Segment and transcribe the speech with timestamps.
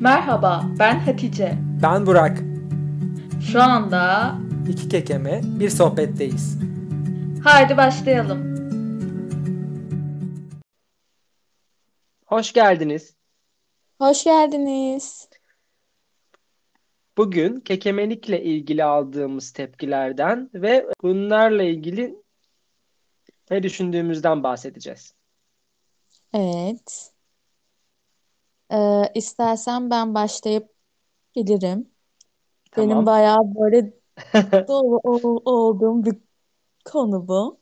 [0.00, 1.58] Merhaba, ben Hatice.
[1.82, 2.38] Ben Burak.
[3.52, 4.34] Şu anda
[4.68, 6.58] İki kekeme bir sohbetteyiz.
[7.44, 8.54] haydi başlayalım.
[12.26, 13.16] Hoş geldiniz.
[13.98, 15.28] Hoş geldiniz.
[17.16, 22.16] Bugün kekemelikle ilgili aldığımız tepkilerden ve bunlarla ilgili
[23.50, 25.14] ne düşündüğümüzden bahsedeceğiz.
[26.34, 27.13] Evet.
[28.72, 30.70] Ee, istersen ben başlayıp
[31.36, 31.92] bilirim.
[32.76, 33.06] Benim Tamam.
[33.06, 33.94] bayağı böyle
[34.68, 36.16] dolu ol- olduğum bir
[36.84, 37.60] konu bu.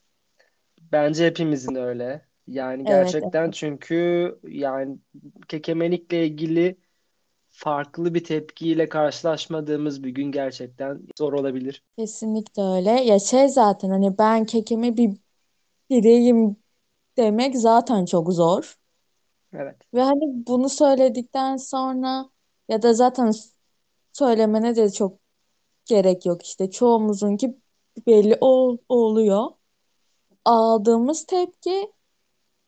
[0.93, 2.27] Bence hepimizin öyle.
[2.47, 3.95] Yani Evet, gerçekten çünkü
[4.49, 4.99] yani
[5.49, 6.79] kekemelikle ilgili
[7.51, 11.83] farklı bir tepkiyle karşılaşmadığımız bir gün gerçekten zor olabilir.
[11.99, 12.91] kesinlikle öyle.
[12.91, 15.17] Ya şey zaten hani ben kekeme bir
[15.91, 16.57] bireyim
[17.19, 18.77] demek zaten çok zor.
[19.53, 19.77] Evet.
[19.95, 22.31] Ve hani bunu söyledikten sonra
[22.69, 23.33] ya da zaten
[24.13, 25.19] söylemene de çok
[25.87, 26.71] gerek yok işte.
[26.71, 27.59] Çoğumuzunki
[28.09, 29.47] belli ol- oluyor.
[30.45, 31.93] Aldığımız tepki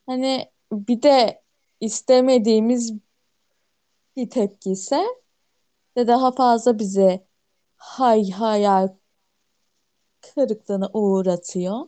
[0.06, 1.42] hani bir de
[1.80, 2.92] istemediğimiz
[4.16, 5.04] bir tepki ise
[5.96, 7.26] de daha fazla bizi
[7.76, 8.88] hay hayal
[10.20, 11.86] kırıklığına uğratıyor.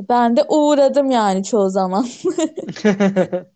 [0.00, 2.06] Ben de uğradım yani çoğu zaman.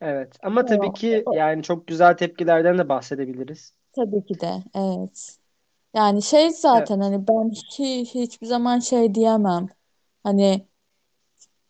[0.00, 0.36] Evet.
[0.42, 3.74] Ama tabii O- ki o- yani çok güzel tepkilerden de bahsedebiliriz.
[3.92, 5.38] Tabii ki de evet.
[5.94, 9.66] Yani şey zaten hani ben hi- hiçbir zaman şey diyemem.
[10.24, 10.68] Hani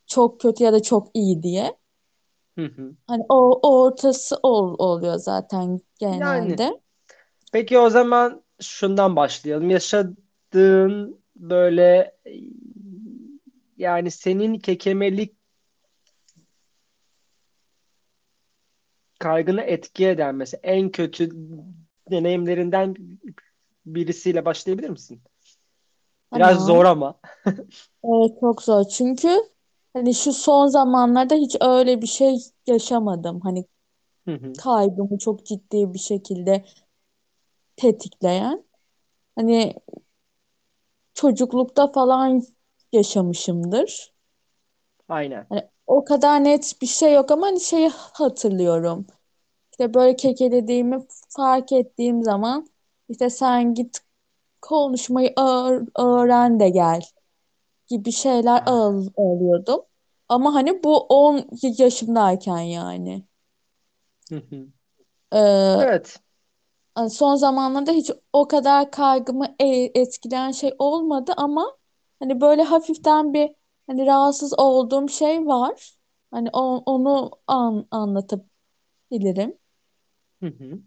[0.06, 1.77] çok kötü ya da çok iyi diye.
[2.58, 2.97] Hı hı.
[3.06, 5.80] Hani o ortası ol, oluyor zaten
[6.12, 6.80] Yani genelde.
[7.52, 9.70] peki o zaman şundan başlayalım.
[9.70, 12.17] Yaşadığın böyle
[13.79, 15.37] yani senin kekemelik
[19.19, 21.31] kaygını etki eden mesela en kötü
[22.11, 22.95] deneyimlerinden
[23.87, 25.23] birisiyle başlayabilir misin?
[26.35, 26.67] Biraz Tamam.
[26.67, 27.20] zor ama.
[28.05, 28.85] Evet çok zor.
[28.85, 29.29] Çünkü
[29.92, 33.41] hani şu son zamanlarda hiç öyle bir şey yaşamadım.
[33.41, 33.64] Hani
[34.29, 34.52] Hı hı.
[34.58, 36.64] kaygımı çok ciddi bir şekilde
[37.77, 38.64] tetikleyen.
[39.36, 39.75] Hani
[41.14, 42.42] çocuklukta falan
[42.93, 44.13] yaşamışımdır.
[45.09, 45.49] Aynen.
[45.49, 49.07] Hani o kadar net bir şey yok ama hani şeyi hatırlıyorum.
[49.73, 52.69] İşte böyle kekelediğimi fark ettiğim zaman
[53.09, 54.01] işte sen git
[54.63, 57.03] konuşmayı öğ- öğren de gel
[57.89, 59.83] gibi şeyler al alıyordum.
[60.31, 63.25] Ama hani bu 10 yaşımdayken yani.
[65.33, 65.39] Ee,
[65.79, 66.20] Evet.
[66.95, 71.77] hani son zamanlarda hiç o kadar kaygımı e- etkileyen şey olmadı ama
[72.20, 73.51] hani böyle hafiften bir
[73.86, 75.95] hani rahatsız olduğum şey var.
[76.30, 79.58] Hani o- onu an anlatabilirim.
[80.40, 80.83] Hı hı.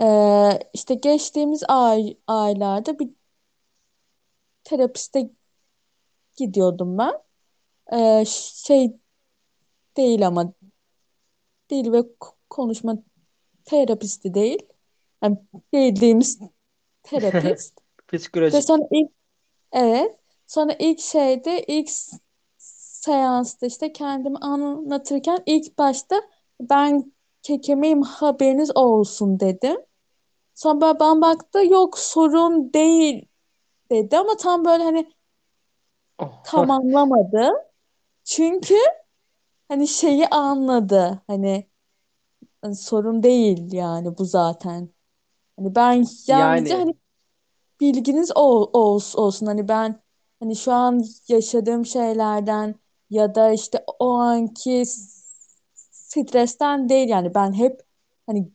[0.00, 3.08] Ee, işte geçtiğimiz ay aylarda bir
[4.64, 5.30] terapiste
[6.36, 7.12] gidiyordum ben.
[7.92, 8.24] Ee,
[8.64, 8.96] şey
[9.96, 10.52] değil ama
[11.70, 12.96] dil ve k- konuşma
[13.64, 14.62] terapisti değil.
[15.22, 15.38] Yani
[15.72, 16.40] bildiğimiz
[17.02, 17.78] terapist.
[18.08, 18.64] Psikolojik.
[18.64, 19.10] sonra ilk
[19.72, 22.18] evet sonra ilk şeyde ilk s-
[22.58, 26.16] seansta işte kendimi anlatırken ilk başta
[26.60, 27.12] ben
[27.42, 29.76] kekemeyim haberiniz olsun dedim.
[30.54, 33.28] Sonra ben baktı yok sorun değil
[33.90, 35.12] dedi ama tam böyle hani
[36.18, 36.42] Oh.
[36.42, 37.50] tamamlamadı.
[38.24, 38.74] Çünkü
[39.68, 41.22] hani şeyi anladı.
[41.26, 41.70] Hani,
[42.62, 44.90] hani sorun değil yani bu zaten.
[45.56, 46.94] Hani ben yalnızca Yani hani
[47.82, 49.46] bilginiz ol, olsun, olsun.
[49.46, 50.02] Hani ben
[50.40, 52.74] hani şu an yaşadığım şeylerden
[53.10, 54.84] ya da işte o anki
[55.90, 57.82] stresten değil yani ben hep
[58.26, 58.52] hani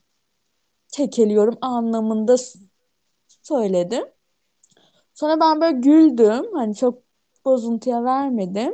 [0.91, 2.35] kekeliyorum anlamında
[3.43, 4.05] söyledim.
[5.13, 6.53] Sonra ben böyle güldüm.
[6.53, 7.03] Hani çok
[7.45, 8.73] bozuntuya vermedim.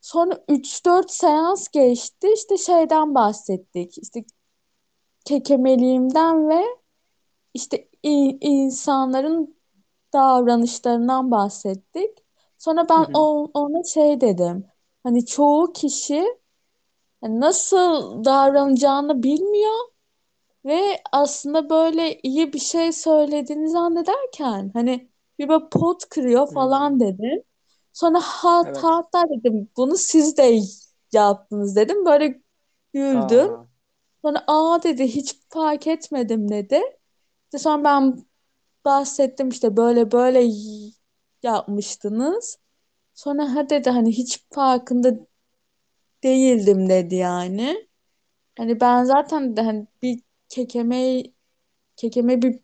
[0.00, 2.28] Sonra üç dört seans geçti.
[2.34, 3.98] İşte şeyden bahsettik.
[3.98, 4.24] İşte
[5.24, 6.64] kekemeliğimden ve
[7.54, 7.89] işte
[8.40, 9.56] insanların
[10.12, 12.18] davranışlarından bahsettik.
[12.58, 13.14] Sonra ben hı.
[13.14, 14.66] o, ona şey dedim.
[15.02, 16.24] Hani çoğu kişi
[17.20, 19.74] hani nasıl davranacağını bilmiyor
[20.64, 27.42] ve aslında böyle iyi bir şey söylediğini zannederken hani bir böyle pot kırıyor falan dedim.
[27.92, 28.82] Sonra hat Evet.
[28.82, 30.60] hatta dedim bunu siz de
[31.12, 32.04] yaptınız dedim.
[32.06, 32.42] Böyle
[32.94, 33.50] güldüm.
[33.50, 33.66] Aa.
[34.22, 36.82] Sonra aa dedi hiç fark etmedim dedi.
[37.50, 38.26] İşte sonra ben
[38.84, 40.44] bahsettim işte böyle böyle
[41.42, 42.58] yapmıştınız.
[43.14, 45.14] Sonra ha dedi hani hiç farkında
[46.22, 47.88] değildim dedi yani.
[48.58, 51.22] Hani ben zaten de hani bir kekeme
[51.96, 52.60] kekeme bir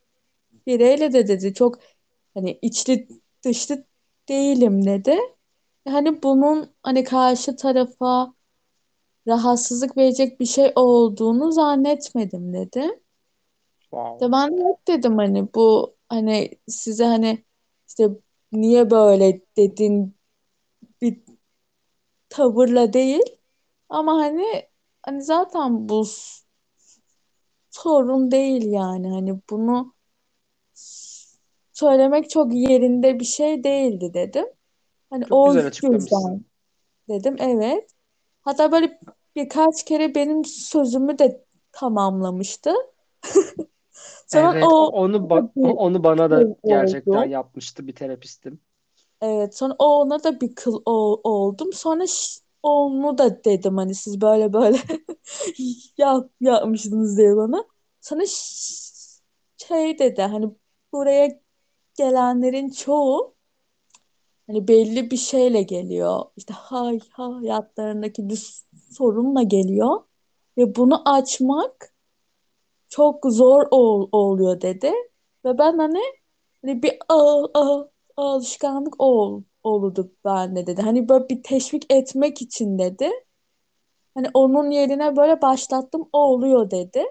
[0.67, 1.79] bireyle de dedi çok
[2.35, 3.09] hani içli
[3.44, 3.85] dışlı
[4.29, 5.19] değilim dedi.
[5.88, 8.35] Hani bunun hani karşı tarafa
[9.29, 13.00] rahatsızlık verecek bir şey olduğunu zannetmedim dedi.
[13.91, 14.21] Wow.
[14.21, 17.44] De ben de yok dedim hani bu hani size hani
[17.88, 18.09] işte
[18.53, 20.17] niye böyle dedin
[21.03, 21.23] bir
[22.29, 23.23] tavırla değil
[23.88, 24.69] ama hani
[25.03, 26.05] hani zaten bu
[27.71, 29.94] sorun değil yani hani bunu
[31.73, 34.47] söylemek çok yerinde bir şey değildi dedim.
[35.11, 36.17] Hani Çok o güzel açıklamışsın.
[36.17, 36.44] yüzden
[37.09, 37.91] dedim evet.
[38.41, 39.00] Hatta böyle
[39.37, 42.75] birkaç kere benim sözümü de tamamlamıştı.
[44.26, 47.28] Sonra Evet, o- onu ba- onu bana da gerçekten oldu.
[47.28, 48.61] yapmıştı bir terapistim.
[49.20, 51.73] Evet, sonra o ona da bir kıl o- oldum.
[51.73, 52.05] Sonra
[52.62, 54.78] onu da dedim hani siz böyle böyle
[55.99, 57.64] yap, yapmışsınız diye bana.
[58.00, 59.20] Sonra ş-
[59.56, 60.50] şey dedi hani
[60.93, 61.40] buraya
[61.99, 63.37] gelenlerin çoğu
[64.46, 66.25] hani belli bir şeyle geliyor.
[66.37, 68.62] İşte hay hayatlarındaki bir
[68.93, 70.00] sorunla geliyor
[70.58, 71.94] ve bunu açmak
[72.96, 74.93] çok zor ol- oluyor dedi.
[75.44, 76.00] Ve ben hani
[76.64, 80.82] Hani bir a, a, alışkanlık ol, oldu bende dedi.
[80.82, 83.10] Hani böyle bir teşvik etmek için dedi.
[84.14, 87.04] Hani onun yerine böyle başlattım o oluyor dedi.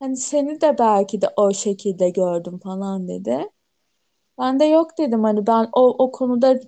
[0.00, 3.50] Hani seni de belki de o şekilde gördüm falan dedi.
[4.38, 6.60] Ben de yok dedim hani ben o, o konuda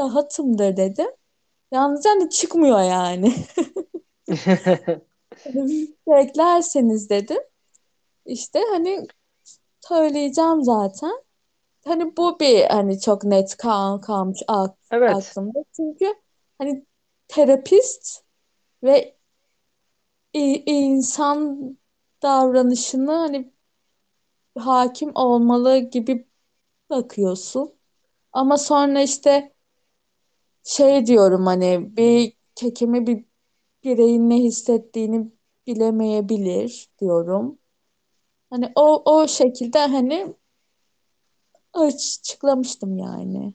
[0.00, 1.08] rahatımdır dedim.
[1.72, 3.34] Yalnız hani çıkmıyor yani.
[5.44, 7.38] Hani Beklerseniz dedim.
[8.26, 9.06] İşte hani
[9.80, 11.24] söyleyeceğim zaten.
[11.84, 14.40] Hani bu bir hani çok net kal kalmış
[14.90, 15.64] Evet, aklımda.
[15.76, 16.14] Çünkü
[16.58, 16.86] hani
[17.28, 18.24] terapist
[18.82, 19.16] ve
[20.66, 21.60] insan
[22.22, 23.52] davranışını hani
[24.58, 26.28] hakim olmalı gibi
[26.90, 27.74] bakıyorsun.
[28.32, 29.54] Ama sonra işte
[30.64, 33.24] şey diyorum hani bir kekeme bir
[33.84, 35.32] bireyin ne hissettiğini
[35.66, 37.58] bilemeyebilir diyorum.
[38.56, 40.34] Hani o o şekilde hani
[41.74, 43.54] açıklamıştım yani.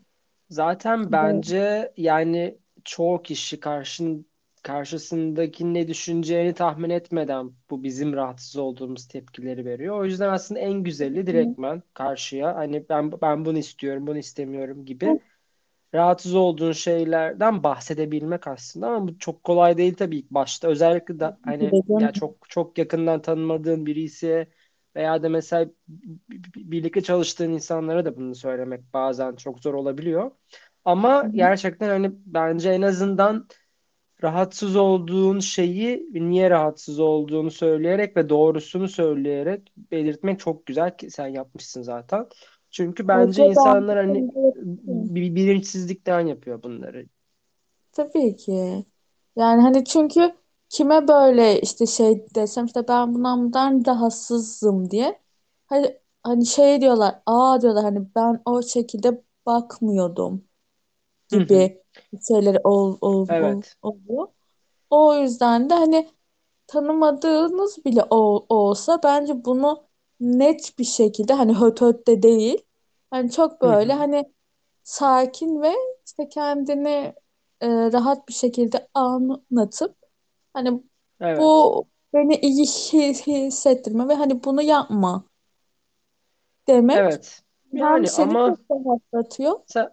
[0.50, 4.26] zaten bence yani çoğu kişi karşın
[4.64, 10.00] karşısındaki ne düşüneceğini tahmin etmeden bu bizim rahatsız olduğumuz tepkileri veriyor.
[10.00, 15.20] O yüzden aslında en güzeli direktmen karşıya hani ben ben bunu istiyorum, bunu istemiyorum gibi
[15.94, 20.68] rahatsız olduğun şeylerden bahsedebilmek aslında ama bu çok kolay değil tabii ilk başta.
[20.68, 22.12] Özellikle de hani ya Dedim.
[22.14, 24.48] çok çok yakından tanımadığın biri ise
[24.96, 25.72] veya da mesela
[26.56, 30.32] birlikte çalıştığın insanlara da bunu söylemek bazen çok zor olabiliyor.
[30.86, 33.48] Ama gerçekten hani bence en azından
[34.24, 41.28] rahatsız olduğun şeyi niye rahatsız olduğunu söyleyerek ve doğrusunu söyleyerek belirtmek çok güzel ki sen
[41.28, 42.26] yapmışsın zaten.
[42.72, 44.30] Çünkü bence insanlar hani
[45.36, 47.06] bilinçsizlikten yapıyor bunları.
[47.92, 48.86] Tabii ki.
[49.36, 50.34] Yani hani çünkü
[50.72, 55.22] kime böyle işte şey desem işte ben bundan bundan rahatsızım diye.
[55.68, 57.22] Hani, hani şey diyorlar.
[57.28, 60.46] Aa diyorlar hani ben o şekilde bakmıyordum
[61.30, 61.84] gibi
[62.28, 63.76] şeyler ol, ol, ol, Evet.
[63.82, 64.28] oluyor.
[64.90, 66.10] O yüzden de hani
[66.68, 69.84] tanımadığınız bile ol- olsa bence bunu
[70.20, 72.66] net bir şekilde hani höt höt de değil.
[73.12, 74.34] Hani çok böyle hani
[74.84, 75.74] sakin ve
[76.06, 77.16] işte kendini
[77.62, 79.96] e, rahat bir şekilde anlatıp
[80.54, 80.84] hani
[81.20, 81.68] Evet.
[81.72, 83.14] bu beni iyi hi-
[83.48, 85.26] hissettirme ve hani bunu yapma
[86.68, 87.44] demek Evet.
[87.74, 89.90] Yani seni ama çok rahatlatıyor sen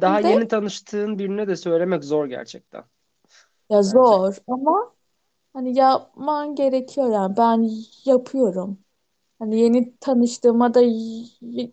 [0.00, 2.84] daha hem de yeni tanıştığın birine de söylemek zor gerçekten
[3.70, 4.22] ya bence.
[4.22, 4.94] zor ama
[5.52, 7.70] hani yapman gerekiyor yani ben
[8.06, 8.80] yapıyorum.
[9.40, 10.82] Hani yeni tanıştığıma da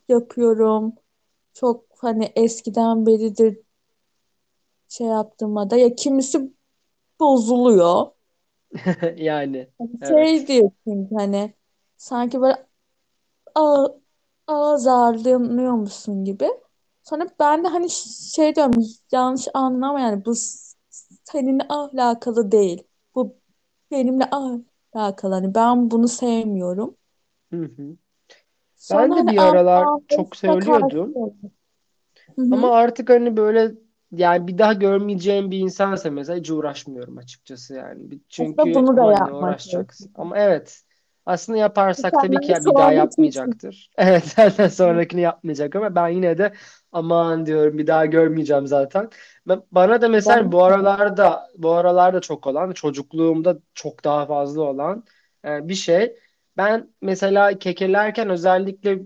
[0.09, 0.95] yapıyorum.
[1.53, 3.59] Çok hani eskiden beridir
[4.87, 6.53] şey yaptığıma da ya kimisi
[7.19, 8.07] bozuluyor.
[9.17, 10.47] Yani Hani şey evet.
[10.47, 11.53] diyor çünkü hani
[11.97, 12.67] sanki böyle
[13.55, 13.87] a
[14.47, 16.49] azarlanıyormuşsun gibi.
[17.03, 20.77] Sonra ben de hani ş- şey diyorum yanlış anlama yani bu s-
[21.23, 22.83] seninle alakalı değil.
[23.15, 23.37] Bu
[23.91, 24.29] benimle
[24.95, 25.33] alakalı.
[25.35, 26.97] Hani ben bunu sevmiyorum.
[27.51, 27.97] Hı hı.
[28.89, 30.37] Ben Sonra de hani bir aralar çok.
[32.37, 33.71] Hı Ama artık hani böyle
[34.11, 38.11] yani bir daha görmeyeceğim bir insansa mesela hiç uğraşmıyorum açıkçası yani.
[38.11, 39.59] Bir- Aslında Çünkü bunu da ne yapmak.
[40.15, 40.81] Ama evet
[41.25, 43.89] aslında yaparsak tabii ki bir daha yapmayacaktır.
[43.97, 46.53] Evet zaten sonrakini yapmayacak ama ben yine de
[46.91, 49.09] Aman diyorum bir daha görmeyeceğim zaten.
[49.47, 54.61] Ben, bana da mesela Ben bu aralarda bu aralarda çok olan çocukluğumda çok daha fazla
[54.61, 55.03] olan
[55.45, 56.15] e, bir şey.
[56.57, 58.99] Ben mesela kekelerken özellikle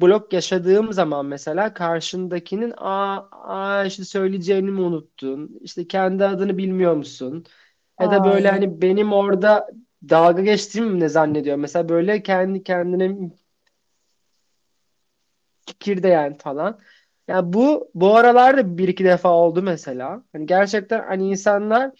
[0.00, 5.58] blok yaşadığım zaman mesela karşındakinin aa, aa işte söyleyeceğini mi unuttun?
[5.60, 7.44] İşte kendi adını bilmiyor musun?
[8.00, 9.68] Ya da böyle ay hani benim orada
[10.08, 11.56] dalga geçtiğimi mi ne zannediyor?
[11.56, 13.30] Mesela böyle kendi kendine
[15.66, 16.80] fikirdeyen falan.
[17.28, 20.24] Ya bu bu aralarda bir iki defa oldu mesela.
[20.32, 21.90] Hani gerçekten hani insanlar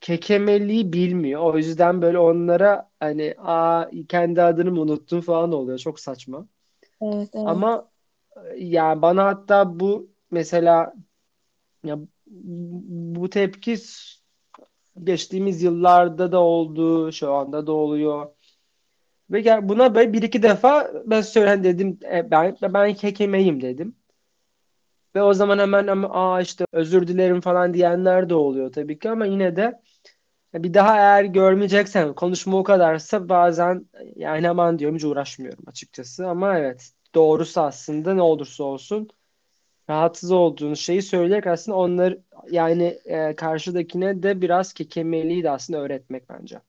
[0.00, 1.40] kekemeliği bilmiyor.
[1.54, 5.78] O yüzden böyle onlara hani aa kendi adını mı unuttun falan oluyor.
[5.78, 6.48] Çok saçma.
[7.00, 7.30] Evet.
[7.34, 7.88] Ama
[8.56, 10.94] yani bana hatta bu mesela
[11.84, 11.98] ya
[13.16, 13.76] bu tepki
[15.04, 18.26] geçtiğimiz yıllarda da oldu, şu anda da oluyor.
[19.30, 23.96] Ve gel- buna böyle bir iki defa ben söylen dedim e, ben ben kekemeyim dedim.
[25.14, 29.10] Ve o zaman hemen ama aa işte özür dilerim falan diyenler de oluyor tabii ki
[29.10, 29.80] ama yine de
[30.54, 36.28] bir daha eğer görmeyeceksen konuşma o kadarsa bazen yani aman diyorum hiç uğraşmıyorum açıkçası.
[36.28, 39.08] Ama evet doğrusu aslında ne olursa olsun
[39.90, 46.28] rahatsız olduğun şeyi söyleyerek aslında onları yani e, karşıdakine de biraz kekemeliği de aslında öğretmek
[46.30, 46.60] bence.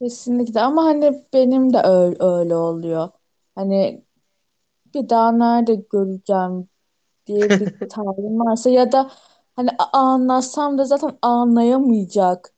[0.00, 3.08] Kesinlikle ama hani benim de öyle, öyle oluyor.
[3.54, 4.04] Hani
[4.94, 6.68] bir daha nerede göreceğim
[7.26, 9.10] diye bir tavrım varsa ya da
[9.56, 12.54] hani anlatsam da zaten anlayamayacak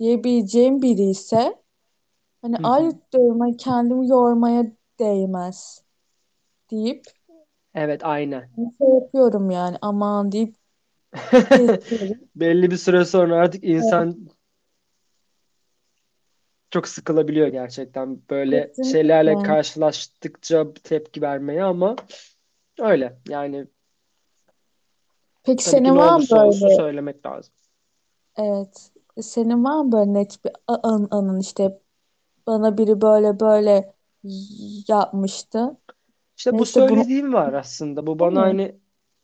[0.00, 1.62] diyebileceğim biri ise
[2.42, 2.92] hani Hı ay hı.
[3.12, 4.66] diyorum hani kendimi yormaya
[5.00, 5.84] değmez
[6.70, 7.04] deyip
[7.74, 8.50] Evet aynen.
[8.56, 10.56] hani şey yapıyorum yani aman deyip.
[12.36, 14.28] Belli bir süre sonra artık Evet, insan
[16.70, 19.42] çok sıkılabiliyor gerçekten böyle şeylerle kesinlikle.
[19.42, 21.96] karşılaştıkça tepki vermeye ama
[22.80, 23.66] öyle yani
[25.44, 27.54] Peki senin var mı böyle söylemek lazım.
[28.36, 28.90] evet
[29.22, 31.80] senin var mı böyle net bir a- an, anın işte
[32.48, 33.94] bana biri böyle böyle
[34.88, 35.76] yapmıştı.
[36.36, 38.06] İşte bu Neyse bunu söylediğim var aslında.
[38.06, 38.40] Bu bana mi?
[38.40, 38.78] hani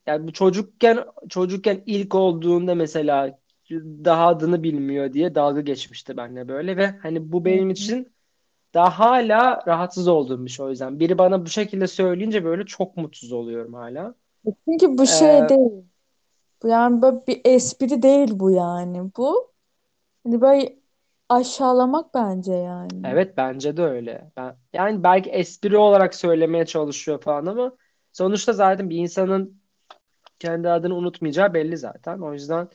[0.07, 3.39] yani bu çocukken çocukken ilk olduğunda mesela
[4.05, 7.71] daha adını bilmiyor diye dalga geçmişti benimle böyle ve hani bu Hı benim hı.
[7.71, 8.13] için
[8.75, 11.01] daha hala rahatsız olduğum bir şey o yüzden.
[11.01, 14.15] Biri bana bu şekilde söyleyince böyle çok mutsuz oluyorum hala.
[14.69, 15.85] Çünkü bu şey Ee, değil.
[16.63, 19.11] Bu yani böyle bir espri değil bu yani.
[19.17, 19.50] Bu
[20.25, 20.79] hani böyle
[21.29, 23.03] aşağılamak bence yani.
[23.05, 24.31] evet bence de öyle.
[24.37, 27.77] Ben, yani belki espri olarak söylemeye çalışıyor falan ama
[28.12, 29.61] sonuçta zaten bir insanın
[30.39, 32.19] kendi adını unutmayacağı belli zaten.
[32.19, 32.69] O yüzden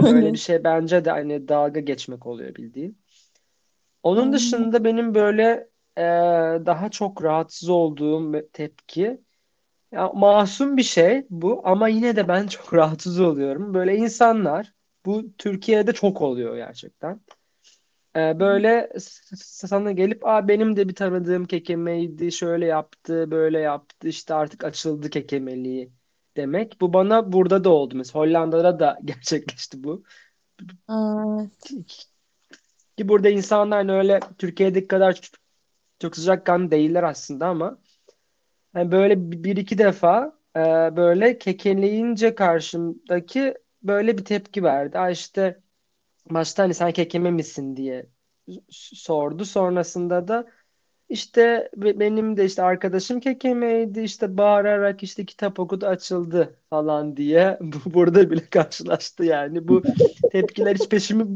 [0.00, 0.36] öyle bir Böyle.
[0.36, 2.98] şey bence de hani dalga geçmek oluyor bildiğin.
[4.02, 6.02] Onun dışında benim böyle e,
[6.66, 9.20] daha çok rahatsız olduğum tepki
[9.92, 13.74] ya masum bir şey bu ama yine de ben çok rahatsız oluyorum.
[13.74, 14.72] Böyle insanlar
[15.06, 17.20] bu Türkiye'de çok oluyor gerçekten.
[18.16, 18.90] E, böyle
[19.36, 25.10] sana gelip Aa, benim de bir tanıdığım kekemeydi şöyle yaptı böyle yaptı işte artık açıldı
[25.10, 25.92] kekemeliği
[26.36, 26.80] demek.
[26.80, 30.04] Bu bana burada da oldu mesela Hollanda'da da gerçekleşti bu.
[30.90, 31.70] Evet.
[32.96, 35.30] Ki burada insanlar hani öyle Türkiye'deki kadar
[35.98, 37.78] çok sıcakkanlı değiller aslında ama
[38.72, 40.60] hani böyle bir iki defa e,
[40.96, 44.98] böyle kekeleyince karşımdaki böyle bir tepki verdi.
[44.98, 45.60] Aa işte
[46.30, 48.06] başta hani sen kekeme misin diye
[48.70, 49.44] sordu.
[49.44, 50.46] Sonrasında da
[51.08, 57.58] işte be- benim de işte arkadaşım kekemeydi işte bağırarak işte kitap okudu açıldı falan diye
[57.62, 59.68] bu burada bile karşılaştı yani.
[59.68, 59.82] Bu
[60.32, 61.26] tepkiler hiç peşimi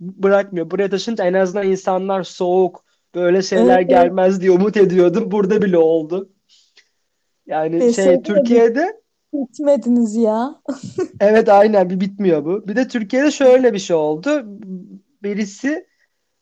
[0.00, 0.70] bırakmıyor.
[0.70, 2.84] Buraya taşınınca en azından insanlar soğuk,
[3.14, 5.30] böyle şeyler gelmez diye umut ediyordum.
[5.30, 6.32] Burada bile oldu.
[7.46, 8.97] Yani şey Türkiye'de
[9.32, 10.62] gitmediniz ya.
[11.20, 12.68] evet aynen bir bitmiyor bu.
[12.68, 14.44] Bir de Türkiye'de şöyle bir şey oldu.
[15.22, 15.86] Birisi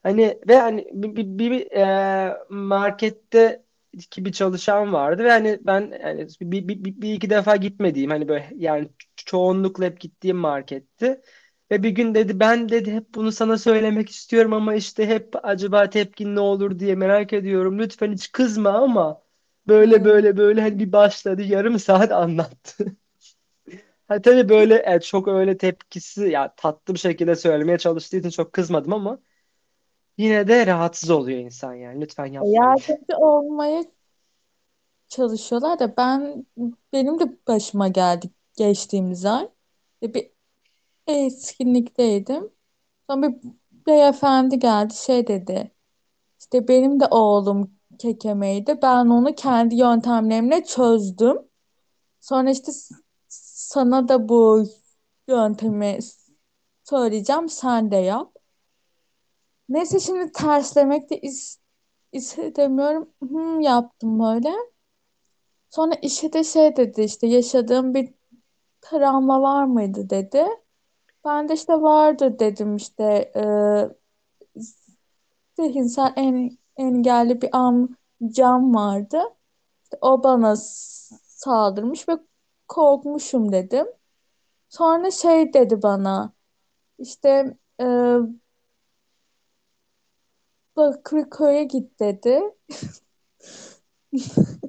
[0.02, 3.64] hani ve hani bir, bir, bir, e, markette
[4.10, 8.10] ki bir çalışan vardı ve hani ben yani bir, bir, bir, bir iki defa gitmediğim
[8.10, 11.20] hani böyle yani çoğunlukla hep gittiğim marketti.
[11.70, 15.90] Ve bir gün dedi ben dedi hep bunu sana söylemek istiyorum ama işte hep acaba
[15.90, 17.78] tepkin ne olur diye merak ediyorum.
[17.78, 19.22] Lütfen hiç kızma ama
[19.68, 22.96] böyle böyle böyle hani bir başladı yarım saat anlattı.
[24.08, 28.52] Ha, tabii böyle evet, çok öyle tepkisi ya tatlı bir şekilde söylemeye çalıştığı için çok
[28.52, 29.18] kızmadım ama
[30.18, 32.00] yine de rahatsız oluyor insan yani.
[32.00, 32.54] Lütfen yapmayın.
[32.54, 33.84] Yardımcı olmaya
[35.08, 36.46] çalışıyorlar da ben
[36.92, 39.48] benim de başıma geldi geçtiğimiz ay.
[40.02, 40.30] E, Bir
[41.08, 42.52] etkinlikteydim.
[43.10, 43.38] Sonra bir
[43.86, 45.72] beyefendi geldi şey dedi.
[46.40, 48.78] İşte benim de oğlum kekemeydi.
[48.82, 51.38] Ben onu kendi yöntemlerimle çözdüm.
[52.20, 52.72] Sonra işte
[53.28, 54.64] sana da bu
[55.28, 55.98] yöntemi
[56.84, 57.48] söyleyeceğim.
[57.48, 58.32] Sen de yap.
[59.68, 61.58] Neyse şimdi terslemek de is
[62.12, 63.10] istemiyorum.
[63.20, 64.50] Hmm, yaptım böyle.
[65.70, 68.14] Sonra işe de şey dedi işte yaşadığım bir
[68.80, 70.46] travma var mıydı dedi.
[71.24, 73.04] Ben de işte vardır dedim işte
[73.36, 73.42] e,
[75.56, 79.22] zihinsel en, engelli bir amcam vardı.
[79.82, 82.12] İşte o bana saldırmış ve
[82.68, 83.86] korkmuşum dedim.
[84.68, 86.32] Sonra şey dedi bana
[86.98, 87.86] işte e,
[90.76, 92.42] Bakırköy'e git dedi.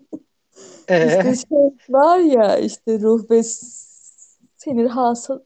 [0.89, 3.43] İşte Ee, şey var ya işte ruh ve
[4.57, 5.43] sinir hasta,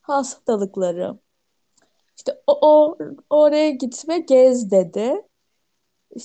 [0.00, 1.18] hastalıkları.
[2.16, 2.98] İşte o, o
[3.30, 5.27] oraya git ve gez dedi.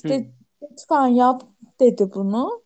[0.03, 0.31] Hı, İşte
[0.63, 1.43] lütfen yap
[1.79, 2.63] dedi bunu.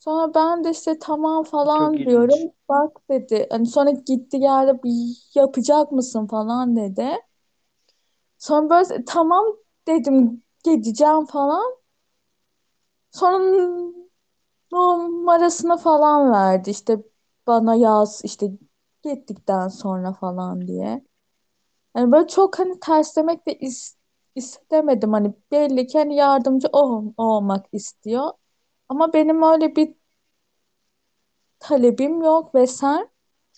[0.00, 2.06] Sonra ben de işte tamam çok falan ilginç.
[2.06, 2.52] diyorum.
[2.68, 3.48] Bak dedi.
[3.50, 7.08] Hani sonra gitti geldi bir yapacak mısın falan dedi.
[8.38, 9.46] Sonra böyle tamam
[9.88, 11.80] dedim gideceğim falan.
[13.10, 13.92] Sonra
[14.72, 16.70] numarasını falan verdi.
[16.70, 16.98] İşte
[17.46, 18.46] bana yaz işte
[19.02, 21.04] gittikten sonra falan diye.
[21.96, 23.96] Yani böyle çok hani terslemek de is-
[24.34, 25.12] istemedim.
[25.12, 28.30] Hani belli ki hani yardımcı ol- olmak istiyor.
[28.88, 29.94] Ama benim öyle bir
[31.60, 33.10] talebim yok ve sen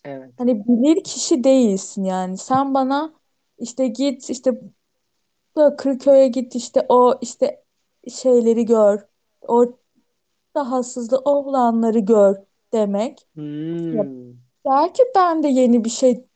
[0.05, 0.35] Evet.
[0.39, 2.39] hani bilir kişi değilsin yani.
[2.39, 3.15] Sen bana
[3.59, 4.61] işte git işte
[5.57, 7.65] Bakırköy'e git işte o işte
[8.15, 9.07] şeyleri gör.
[9.49, 9.79] O
[10.57, 12.37] rahatsızlığı olanları gör
[12.73, 13.29] demek.
[13.93, 14.33] Ya Hmm.
[14.67, 16.27] belki ben de yeni bir şey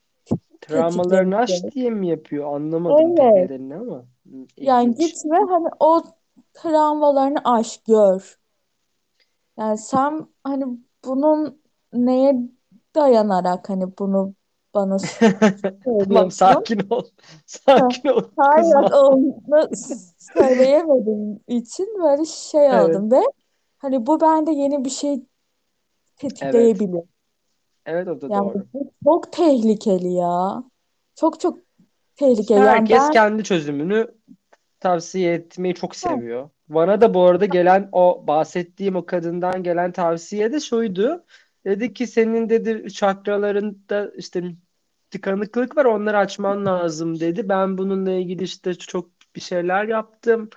[0.60, 2.54] Travmalarını aç diye mi yapıyor?
[2.54, 3.34] Anlamadım pek Evet.
[3.34, 4.06] nedenini ama.
[4.56, 5.24] Yani git ilginç.
[5.24, 6.02] ve hani o
[6.54, 8.38] travmalarını aş, gör.
[9.58, 10.64] Yani sen hani
[11.04, 12.36] bunun neye
[12.94, 14.34] dayanarak hani bunu
[14.74, 14.96] bana
[15.84, 17.02] Tamam sakin ol.
[17.46, 18.22] Sakin ol.
[18.36, 19.68] Hayır, onu
[20.18, 22.96] söyleyemediğim için böyle şey Evet.
[22.96, 23.20] oldum ve
[23.78, 25.26] hani bu bende yeni bir şey Evet.
[26.16, 27.02] tetikleyebilir.
[27.86, 28.66] Evet o da Yani doğru.
[28.74, 30.64] bu çok tehlikeli ya.
[31.14, 31.58] Çok çok
[32.16, 32.58] tehlikeli.
[32.58, 34.15] Yani Herkes ben kendi çözümünü
[34.86, 36.50] tavsiye etmeyi çok seviyor.
[36.68, 41.24] Bana da bu arada gelen o bahsettiğim o kadından gelen tavsiye de şuydu.
[41.64, 44.42] Dedi ki senin dedi çakralarında işte
[45.10, 47.48] tıkanıklık var onları açman lazım dedi.
[47.48, 50.50] Ben bununla ilgili işte çok bir şeyler yaptım.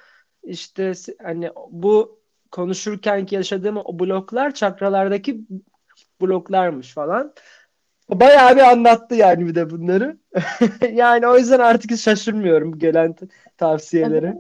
[0.43, 2.19] İşte hani bu
[2.51, 5.41] konuşurken ki yaşadığım o bloklar çakralardaki
[6.21, 7.33] bloklarmış falan.
[8.09, 10.17] Bayağı bir anlattı yani bir de bunları.
[10.93, 13.15] Yani o yüzden artık hiç şaşırmıyorum gelen
[13.57, 14.37] tavsiyelere.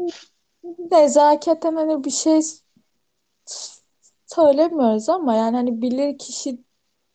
[0.91, 2.41] nezaketen hani bir şey
[4.25, 6.59] söylemiyoruz ama yani hani bilir kişi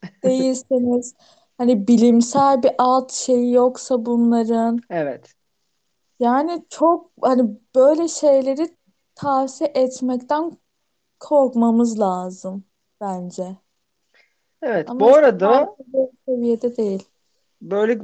[0.25, 1.15] değilseniz
[1.59, 5.35] hani bilimsel bir alt şeyi yoksa bunların Evet.
[6.21, 8.77] yani çok hani böyle şeyleri
[9.15, 10.59] tavsiye etmekten
[11.21, 12.65] korkmamız lazım
[13.01, 13.57] bence.
[14.65, 14.89] Evet.
[14.89, 15.77] Ama Bu arada
[16.27, 17.03] seviyede değil.
[17.63, 17.99] böyle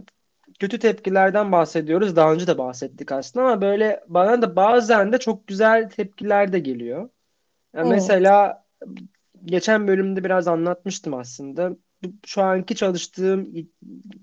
[0.60, 2.16] kötü tepkilerden bahsediyoruz.
[2.16, 6.58] Daha önce de bahsettik aslında ama böyle bana da bazen de çok güzel tepkiler de
[6.58, 7.02] geliyor.
[7.74, 7.90] Ya Evet.
[7.90, 8.64] mesela
[9.44, 11.76] geçen bölümde biraz anlatmıştım aslında.
[12.26, 13.52] Şu anki çalıştığım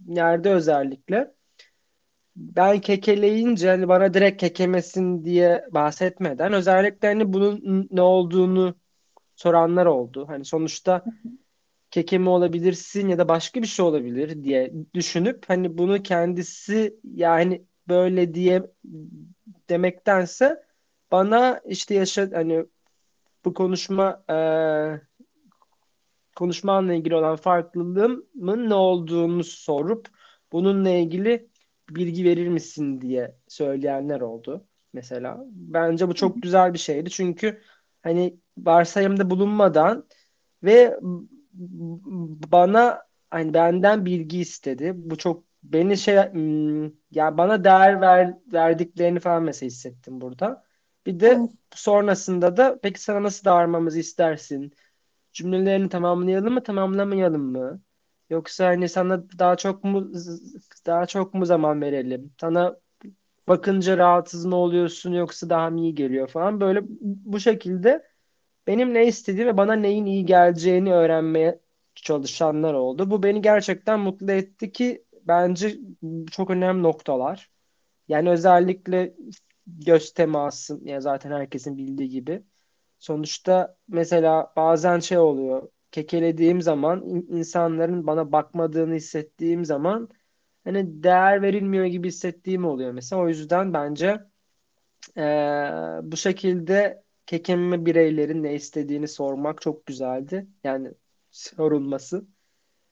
[0.08, 1.34] yerde özellikle
[2.36, 8.76] ben kekeleyince hani bana direkt kekemesin diye bahsetmeden özellikle hani bunun ne olduğunu
[9.36, 10.26] soranlar oldu.
[10.30, 11.06] Hani sonuçta
[11.98, 18.34] kekeme olabilirsin ya da başka bir şey olabilir diye düşünüp hani bunu kendisi yani böyle
[18.34, 18.64] diye
[19.70, 20.64] demektense
[21.12, 22.66] bana işte yaşa hani
[23.46, 24.38] bu konuşma e,
[26.36, 30.08] konuşmanla ilgili olan farklılığımın ne olduğunu sorup
[30.52, 31.50] bununla ilgili
[31.90, 35.46] bilgi verir misin diye söyleyenler oldu mesela.
[35.52, 37.62] Bence bu çok güzel bir şeydi çünkü
[38.04, 40.08] hani varsayımda bulunmadan
[40.64, 41.00] ve
[42.52, 44.92] bana hani benden bilgi istedi.
[44.96, 50.64] Bu çok beni şey hmm, ya bana değer ver, verdiklerini falan mesela hissettim burada.
[51.06, 51.52] Bir de Evet.
[51.76, 54.72] sonrasında da peki sana nasıl davranmamızı istersin?
[55.34, 57.82] Cümlelerini tamamlayalım mı, tamamlamayalım mı?
[58.30, 60.12] Yoksa hani sana daha çok mu
[60.86, 62.34] daha çok mu zaman verelim?
[62.42, 62.78] Sana
[63.48, 68.04] bakınca rahatsız mı oluyorsun yoksa daha mı iyi geliyor falan böyle bu şekilde
[68.68, 71.60] benim ne istediğimi ve bana neyin iyi geleceğini öğrenmeye
[71.96, 73.12] çalışanlar oldu.
[73.12, 75.78] Bu beni gerçekten mutlu etti ki bence
[76.32, 77.52] çok önemli noktalar.
[78.08, 79.16] Yani özellikle
[79.68, 82.44] göz teması ya zaten herkesin bildiği gibi.
[83.00, 85.70] Sonuçta mesela bazen şey oluyor.
[85.92, 90.10] Kekelediğim zaman in- insanların bana bakmadığını hissettiğim zaman
[90.64, 93.22] hani değer verilmiyor gibi hissettiğim oluyor mesela.
[93.22, 94.20] O yüzden bence
[95.18, 100.48] eee, bu şekilde kekeme bireylerin ne istediğini sormak çok güzeldi.
[100.64, 100.94] Yani
[101.32, 102.28] sorulması.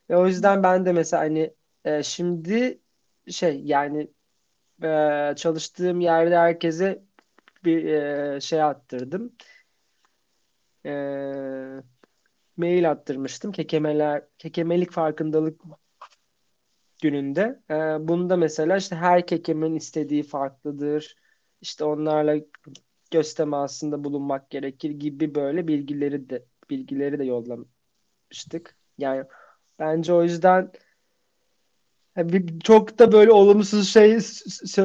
[0.10, 1.54] Ve o yüzden ben de mesela hani
[1.86, 2.82] e, şimdi
[3.32, 4.12] şey yani
[4.84, 7.04] e, çalıştığım yerde herkese
[7.66, 9.36] bir e, şey attırdım.
[10.86, 10.92] E,
[12.58, 13.52] mail attırmıştım.
[13.52, 15.62] Kekemeler, kekemelik farkındalık
[17.02, 17.60] gününde.
[17.70, 17.76] E,
[18.08, 21.16] bunda mesela işte her kekemenin istediği farklıdır.
[21.62, 22.36] İşte onlarla
[23.16, 28.78] göz temasında bulunmak gerekir gibi böyle bilgileri de bilgileri de yollamıştık.
[28.98, 29.24] Yani
[29.80, 30.72] bence o yüzden
[32.64, 34.20] Çok da böyle olumsuz şey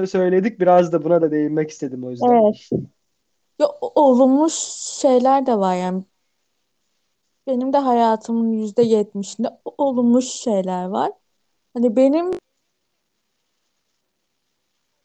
[0.07, 0.61] söyledik.
[0.61, 2.43] Biraz da buna da değinmek istedim o yüzden.
[2.43, 2.71] Evet.
[3.59, 4.49] Ya, olumlu
[5.01, 6.05] şeyler de var yani.
[7.47, 11.13] Benim de hayatımın yüzde yetmişinde olumlu şeyler var.
[11.75, 12.31] Hani benim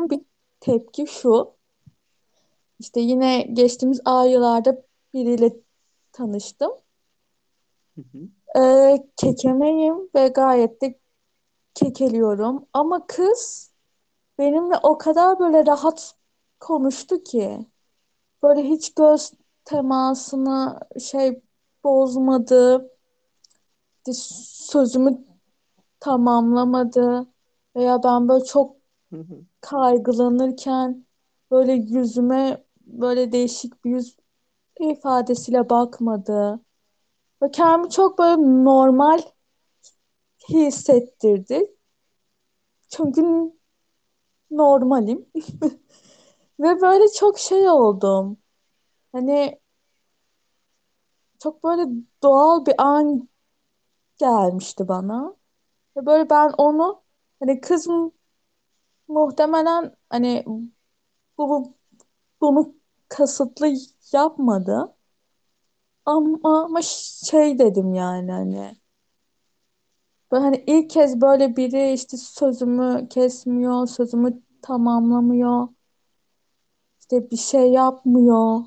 [0.02, 0.22] bir
[0.60, 1.55] tepki şu.
[2.80, 4.84] İşte yine geçtiğimiz aylarda
[5.14, 5.54] biriyle
[6.12, 6.72] tanıştım.
[7.96, 8.60] Hı hı.
[8.60, 11.00] Ee, kekemeyim ve gayet de
[11.74, 12.66] kekeliyorum.
[12.74, 13.72] Ama kız
[14.40, 16.16] benimle o kadar böyle rahat
[16.60, 17.60] konuştu ki.
[18.44, 19.32] Böyle hiç göz
[19.66, 21.42] temasını şey
[21.84, 22.92] bozmadı.
[24.14, 25.26] Sözümü
[26.00, 27.28] tamamlamadı.
[27.76, 28.78] Veya ben böyle çok
[29.62, 31.06] kaygılanırken
[31.52, 34.18] böyle yüzüme böyle değişik bir yüz
[34.80, 36.62] ifadesiyle bakmadı.
[37.44, 39.20] Ve kendimi çok böyle normal
[40.50, 41.68] hissettirdi.
[42.90, 43.22] Çünkü
[44.52, 45.26] normalim.
[46.60, 48.38] Ve böyle çok şey oldum.
[49.14, 49.60] Hani
[51.40, 51.86] çok böyle
[52.24, 53.30] doğal bir an
[54.20, 55.36] gelmişti bana.
[55.98, 57.04] Ve böyle ben onu
[57.40, 58.14] hani kız mu-
[59.10, 61.76] muhtemelen hani bu, bu-
[62.42, 62.76] bunu
[63.10, 63.68] kasıtlı
[64.14, 64.96] yapmadı.
[66.06, 68.76] Ama, ama şey dedim yani hani
[70.32, 75.68] böyle hani ilk kez böyle biri işte sözümü kesmiyor, sözümü tamamlamıyor,
[77.00, 78.60] işte bir şey yapmıyor.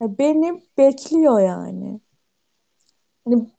[0.00, 2.00] Ya beni bekliyor yani.
[3.24, 3.52] Hani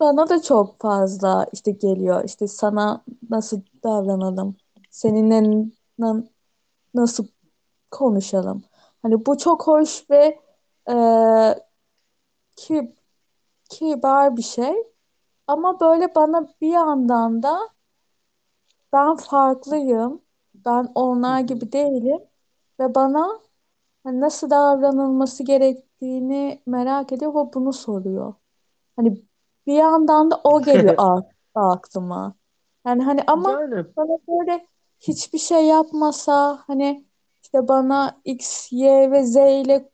[0.00, 2.24] bana da çok fazla işte geliyor.
[2.24, 4.56] İşte sana nasıl davranalım?
[4.90, 5.66] Seninle
[5.98, 6.24] na-
[6.94, 7.26] nasıl
[7.94, 8.64] konuşalım?
[9.02, 10.40] Hani bu çok hoş ve
[10.90, 10.94] e,
[12.56, 12.94] ki,
[13.70, 14.74] kibar bir şey.
[15.46, 17.58] Ama böyle bana bir yandan da
[18.92, 20.22] ben farklıyım.
[20.54, 22.20] Ben onlar gibi değilim.
[22.80, 23.40] Ve bana
[24.04, 28.34] hani nasıl davranılması gerektiğini merak ediyor ve bunu soruyor.
[28.96, 29.22] Hani
[29.66, 31.22] bir yandan da o geliyor
[31.54, 32.34] aklıma.
[32.86, 34.66] Yani hani ama Yani bana böyle
[35.00, 37.04] hiçbir şey yapmasa hani
[37.54, 39.90] işte bana X, Y ve Z ile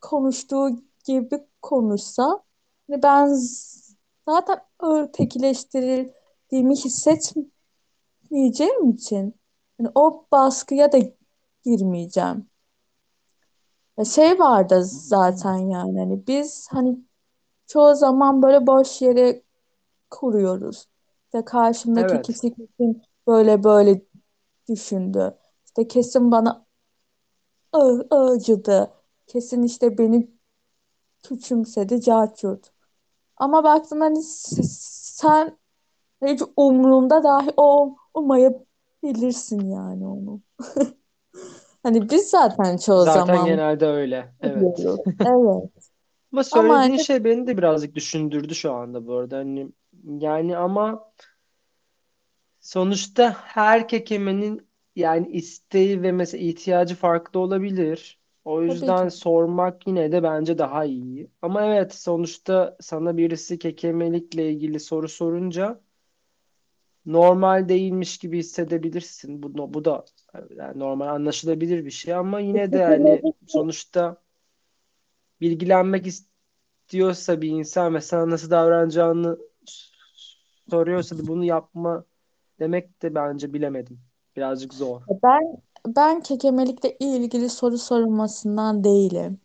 [0.00, 0.70] konuştuğu
[1.04, 2.42] gibi konuşsa
[2.90, 3.36] hani ben
[4.28, 9.34] zaten ötekileştirildiğimi hissetmeyeceğim için
[9.78, 10.98] hani o baskıya da
[11.64, 12.46] girmeyeceğim.
[13.98, 16.98] Ya şey vardı zaten yani hani biz hani
[17.66, 19.42] çoğu zaman böyle boş yere
[20.10, 20.88] kuruyoruz.
[21.24, 22.26] İşte karşımdaki evet.
[22.26, 24.02] kişi kesin böyle böyle
[24.68, 25.38] düşündü.
[25.64, 26.69] İşte kesin bana
[27.72, 28.90] "Aa, acıdı.
[29.26, 30.30] Kesin işte beni
[31.22, 32.72] küçümsedi, carçurt.
[33.36, 35.58] Ama baktın hani sen
[36.26, 40.42] hiç umrunda dahi o olmayabilirsin yani onu.
[41.82, 44.34] Hani biz zaten çoğu Zaten zaman genelde öyle.
[44.40, 44.78] Evet.
[45.24, 45.70] Evet.
[46.32, 49.36] Ama Ama söylediğin hani şey beni de birazcık düşündürdü şu anda bu arada.
[49.38, 49.68] Hani
[50.20, 51.12] yani ama
[52.60, 58.18] sonuçta her kekemenin yani isteği ve mesela ihtiyacı farklı olabilir.
[58.44, 59.08] O tabii yüzden ki.
[59.08, 61.30] sormak yine de bence daha iyi.
[61.42, 65.80] Ama evet sonuçta sana birisi kekemelikle ilgili soru sorunca
[67.06, 69.42] normal değilmiş gibi hissedebilirsin.
[69.42, 70.04] Bu, bu da
[70.56, 74.22] yani normal anlaşılabilir bir şey ama yine de hani sonuçta
[75.40, 76.06] bilgilenmek
[76.66, 79.38] istiyorsa bir insan ve sana nasıl davranacağını
[80.70, 82.04] soruyorsa da bunu yapma
[82.60, 84.00] demek de bence bilemedim.
[84.40, 85.00] Birazcık zor.
[85.22, 89.40] Ben ben kekemelikle ilgili soru sorulmasından değilim.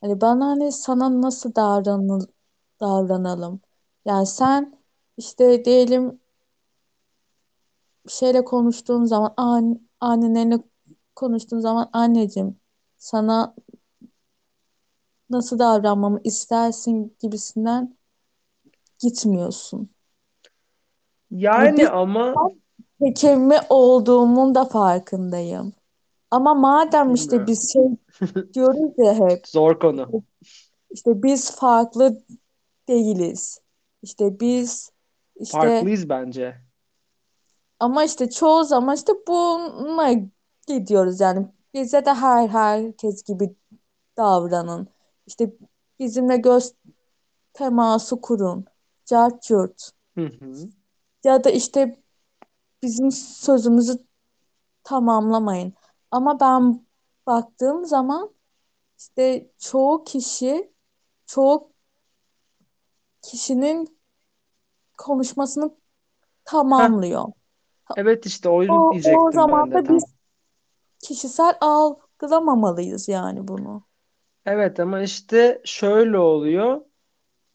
[0.00, 2.26] Hani bana hani sana nasıl davranıl
[2.80, 3.60] davranalım?
[4.04, 4.78] Yani sen
[5.16, 6.20] işte diyelim
[8.06, 10.58] bir şeyle konuştuğun zaman an, annenle
[11.16, 12.60] konuştuğun zaman anneciğim
[12.98, 13.54] sana
[15.30, 17.96] nasıl davranmamı istersin gibisinden
[18.98, 19.90] gitmiyorsun.
[21.30, 22.34] Yani bir ama
[23.00, 25.72] kekeme olduğumun da farkındayım.
[26.30, 27.82] Ama madem işte biz şey
[28.54, 30.22] diyoruz ya hep Zor konu.
[30.90, 32.22] işte biz farklı
[32.88, 33.60] değiliz.
[34.02, 34.92] İşte biz
[35.40, 36.56] işte Farklıyız bence.
[37.80, 40.12] ama işte çoğu zaman işte buna
[40.66, 43.54] gidiyoruz yani bize de her herkes gibi
[44.16, 44.88] davranın.
[45.26, 45.52] İşte
[45.98, 46.74] bizimle göz
[47.52, 48.64] teması kurun.
[49.06, 49.90] Cart curt.
[50.14, 50.68] Hı hı.
[51.24, 51.98] Ya da işte
[52.82, 53.98] bizim sözümüzü
[54.84, 55.74] tamamlamayın.
[56.10, 56.86] Ama ben
[57.26, 58.34] baktığım zaman
[58.98, 60.72] işte çoğu kişi
[61.26, 61.72] çoğu
[63.22, 63.98] kişinin
[64.98, 65.76] konuşmasını
[66.44, 67.24] tamamlıyor.
[67.96, 70.10] evet işte O, o diyecektim ben zaman de da biz tam.
[71.00, 73.84] kişisel algılamamalıyız yani bunu.
[74.46, 76.80] Evet ama işte şöyle oluyor.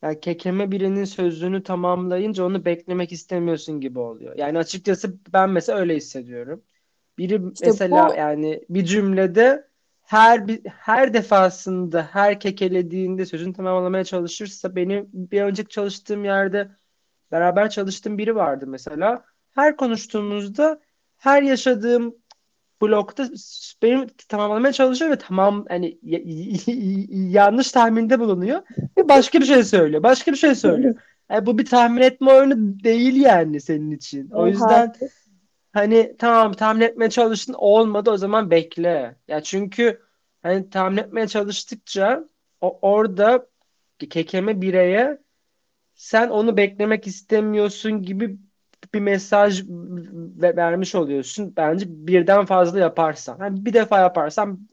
[0.03, 4.37] Yani kekeme birinin sözünü tamamlayınca onu beklemek istemiyorsun gibi oluyor.
[4.37, 6.63] Yani açıkçası ben mesela öyle hissediyorum.
[7.17, 9.67] Biri İşte mesela bu yani bir cümlede
[10.01, 16.71] her bir her defasında her kekelediğinde sözünü tamamlamaya çalışırsa benim bir önceki çalıştığım yerde
[17.31, 19.25] beraber çalıştığım biri vardı mesela.
[19.51, 20.81] Her konuştuğumuzda
[21.17, 22.15] her yaşadığım
[22.83, 23.29] blokta
[23.83, 25.99] benim tamamlamaya çalışıyor ve tamam hani
[27.31, 28.61] yanlış tahminde bulunuyor
[28.97, 30.03] ve başka bir şey söylüyor.
[30.03, 30.95] Başka bir şey söylüyor.
[31.29, 34.29] Yani bu bir tahmin etme oyunu değil yani senin için.
[34.29, 34.93] O yüzden
[35.73, 39.15] hani tamam tahmin etmeye çalıştın olmadı o zaman bekle.
[39.27, 40.01] Ya çünkü
[40.41, 42.23] hani tahmin etmeye çalıştıkça
[42.61, 43.47] o, orada
[44.09, 45.17] kekeme bireye
[45.93, 48.37] sen onu beklemek istemiyorsun gibi
[48.93, 49.63] bir mesaj
[50.41, 51.53] ve- vermiş oluyorsun.
[51.57, 53.39] Bence birden fazla yaparsan.
[53.39, 54.67] Hani bir defa yaparsan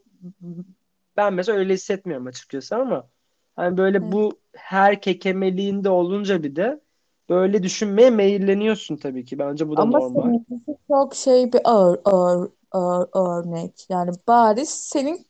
[1.16, 3.08] ben mesela öyle hissetmiyorum açıkçası ama
[3.56, 4.12] hani böyle Evet.
[4.12, 6.80] bu her kekemeliğinde olunca bir de
[7.28, 9.38] böyle düşünmeye meyilleniyorsun tabii ki.
[9.38, 10.22] Bence bu da Ama normal.
[10.22, 13.86] seninkisi çok şey bir ağır, ağır, ağır örnek.
[13.88, 15.26] Yani bariz senin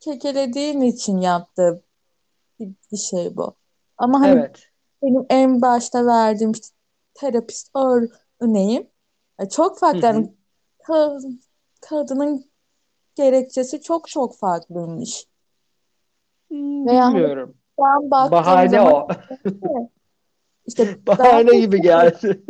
[0.00, 1.82] kekelediğin için yaptığı
[2.60, 3.54] bir, şey bu.
[3.98, 4.68] Ama hani Evet.
[5.02, 6.66] benim en başta verdiğim işte
[7.14, 8.10] terapist örneğim
[9.38, 10.06] e, çok farklı.
[10.06, 10.32] Yani
[10.88, 11.38] ka-
[11.80, 12.50] kadının
[13.14, 15.26] gerekçesi çok çok farklıymış.
[16.48, 17.54] Hmm, Veya Bilmiyorum.
[17.78, 19.08] ben Bahane zaman o.
[20.66, 22.44] işte ben Bahane gibi geldi.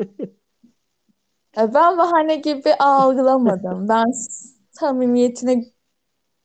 [1.58, 3.88] e, ben bahane gibi algılamadım.
[3.88, 4.12] Ben
[4.72, 5.64] samimiyetine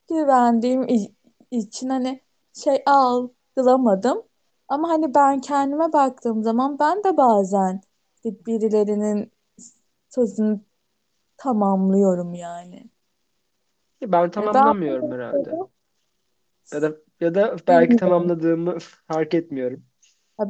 [0.08, 0.86] güvendiğim
[1.50, 2.20] için hani
[2.64, 4.22] şey algılamadım.
[4.68, 7.80] Ama hani ben kendime baktığım zaman ben de bazen
[8.24, 9.32] işte birilerinin
[10.10, 10.60] sözünü
[11.36, 12.90] tamamlıyorum yani.
[14.02, 15.60] Ben Hani ben tamamlamıyorum herhalde.
[16.72, 17.96] Ya da ya da belki bilmiyorum.
[17.96, 18.78] tamamladığımı
[19.08, 19.84] fark etmiyorum.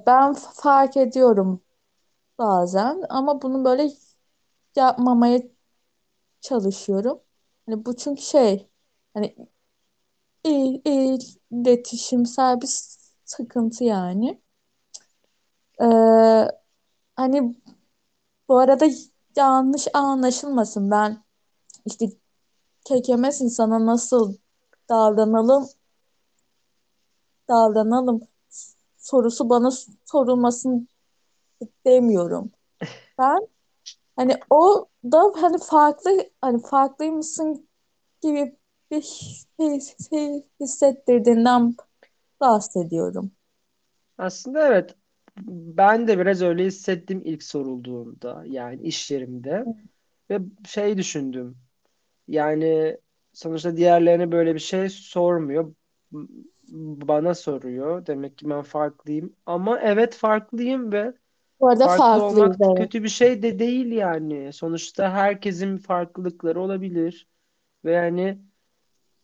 [0.06, 1.62] Ben fark ediyorum
[2.38, 3.90] bazen ama bunu böyle
[4.76, 5.42] yapmamaya
[6.40, 7.20] çalışıyorum.
[7.66, 8.70] Hani bu çünkü şey
[9.14, 9.36] hani
[10.44, 12.68] il, iletişimsel bir
[13.24, 14.40] sıkıntı yani.
[17.20, 17.54] Hani
[18.48, 18.86] bu arada
[19.36, 21.24] yanlış anlaşılmasın ben
[21.86, 22.06] işte
[22.84, 24.36] kekemesin sana nasıl
[24.88, 25.68] davranalım
[27.48, 28.20] davranalım
[28.96, 29.70] sorusu bana
[30.04, 30.88] sorulmasın
[31.86, 32.52] demiyorum.
[33.18, 33.48] Ben
[34.16, 37.68] hani o da hani farklı hani farklıymışsın
[38.22, 38.56] gibi
[38.90, 39.80] bir şey,
[40.10, 41.74] şey hissettirdiğinden
[42.40, 43.32] bahsediyorum.
[44.18, 44.96] Aslında evet
[45.48, 49.64] ben de biraz öyle hissettim ilk sorulduğunda yani iş yerimde
[50.30, 51.56] ve şey düşündüm.
[52.28, 52.96] Yani
[53.32, 55.74] sonuçta diğerlerine böyle bir şey sormuyor.
[56.72, 58.06] Bana soruyor.
[58.06, 59.36] Demek ki ben farklıyım.
[59.46, 61.12] Ama evet farklıyım ve
[61.60, 62.78] Bu arada farklı olmak evet.
[62.78, 64.52] kötü bir şey de değil yani.
[64.52, 67.28] Sonuçta herkesin farklılıkları olabilir.
[67.84, 68.38] Ve yani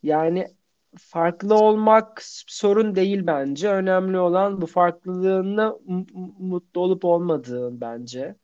[0.02, 0.55] yani
[0.98, 3.68] farklı olmak sorun değil bence.
[3.70, 4.66] Önemli olan bu
[5.86, 6.06] m-
[6.38, 8.36] mutlu olup olmadığın bence.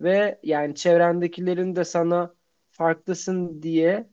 [0.00, 2.34] Ve yani çevrendekilerin de sana
[2.70, 4.10] farklısın diye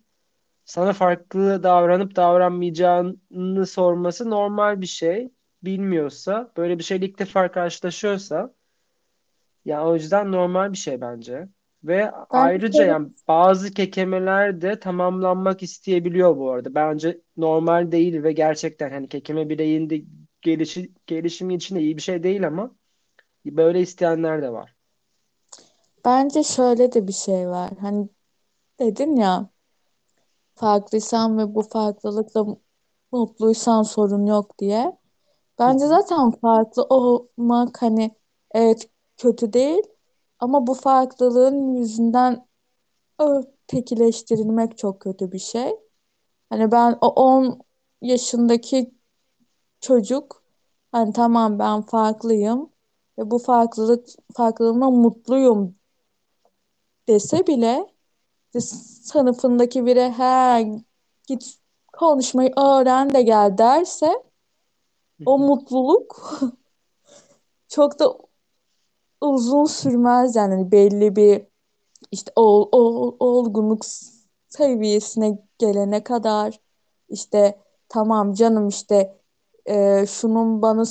[0.66, 5.32] sana farklı davranıp davranmayacağını sorması normal bir şey.
[5.64, 8.54] Bilmiyorsa, böyle bir şeyle ilk defa karşılaşıyorsa
[9.66, 11.48] ya o yüzden normal bir şey bence.
[11.86, 16.76] Ve Ben ayrıca şöyle yani bazı kekemeler de tamamlanmak isteyebiliyor bu arada.
[16.76, 20.02] Bence normal değil ve gerçekten hani kekeme bireyin de
[20.42, 22.76] gelişi, gelişimi için de iyi bir şey değil ama
[23.46, 24.76] böyle isteyenler de var.
[26.06, 27.72] bence şöyle de bir şey var.
[27.82, 28.10] Hani
[28.80, 29.50] dedin ya
[30.56, 32.46] farklıysan ve bu farklılıkla
[33.12, 34.98] mutluysan sorun yok diye.
[35.60, 38.16] Bence zaten farklı olmak hani
[38.56, 39.84] evet kötü değil
[40.40, 42.48] ama bu farklılığın yüzünden
[43.20, 45.76] ötekileştirilmek çok kötü bir şey.
[46.50, 47.60] Hani ben o 10
[48.02, 48.92] yaşındaki
[49.82, 50.44] çocuk
[50.92, 52.70] hani tamam ben farklıyım
[53.20, 55.76] ve bu farklılık farklılığıma mutluyum
[57.08, 57.88] dese bile
[58.60, 60.82] sınıfındaki biri he
[61.28, 61.58] git
[61.94, 64.24] konuşmayı öğren de gel derse
[65.26, 66.40] o mutluluk
[67.68, 68.18] çok da
[69.22, 71.48] uzun sürmez yani Hani belli bir
[72.12, 73.82] işte ol, ol- olgunluk
[74.50, 76.60] seviyesine gelene kadar
[77.10, 79.18] işte tamam canım işte
[79.66, 80.84] e, şunun bana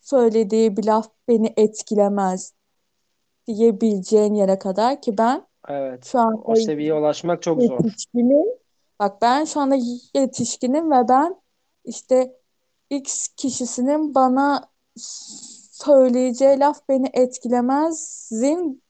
[0.00, 2.52] söylediği bir laf beni etkilemez
[3.46, 6.06] diyebileceğin yere kadar ki ben Evet.
[6.06, 7.80] şu anda O seviyeye ulaşmak çok zor.
[8.98, 9.76] Bak ben şu anda
[10.14, 11.42] yetişkinim ve ben
[11.84, 12.36] işte
[12.90, 14.70] X kişisinin bana
[15.86, 18.82] söyleyeceği laf beni etkilemezin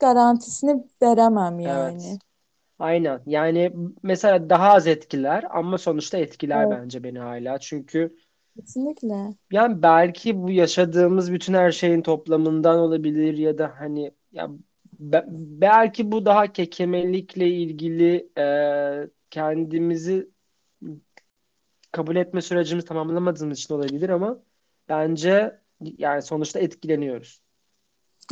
[0.00, 1.94] garantisini veremem Evet.
[1.94, 2.20] yani.
[2.78, 3.22] Aynen.
[3.26, 7.58] Yani mesela daha az etkiler ama sonuçta etkiler Evet, bence beni hala.
[7.60, 8.16] Çünkü
[8.56, 9.36] kesinlikle.
[9.50, 14.48] yani belki bu yaşadığımız bütün her şeyin toplamından olabilir ya da hani ya
[14.98, 15.24] be-
[15.60, 20.30] belki bu daha kekemelikle ilgili e, kendimizi
[21.92, 24.42] kabul etme sürecimizi tamamlamadığımız için olabilir ama
[24.88, 25.60] bence
[25.98, 27.40] yani sonuçta etkileniyoruz.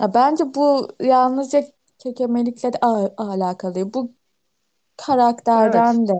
[0.00, 1.64] Ya bence bu yalnızca
[1.98, 2.78] kekemelikle de
[3.16, 3.94] alakalı.
[3.94, 4.14] Bu
[5.56, 6.02] Evet.
[6.02, 6.12] karakterden de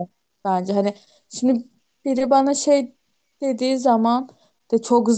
[0.45, 0.95] bence hani
[1.29, 1.69] şimdi
[2.05, 2.95] biri bana şey
[3.41, 4.29] dediği zaman
[4.71, 5.09] de çok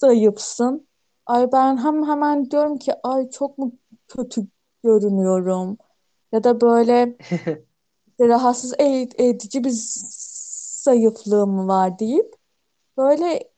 [0.00, 0.88] zayıfsın.
[1.26, 3.72] Ay ben hem hemen diyorum ki ay çok mu
[4.08, 4.48] kötü
[4.84, 5.78] görünüyorum
[6.32, 7.18] ya da böyle
[8.20, 9.70] rahatsız ed- edici bir
[10.84, 12.34] zayıflığım var deyip
[12.96, 13.50] böyle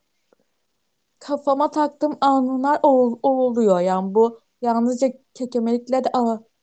[1.21, 3.81] kafama taktığım anlar ol- oluyor.
[3.81, 6.09] Yani bu yalnızca kekemelikle de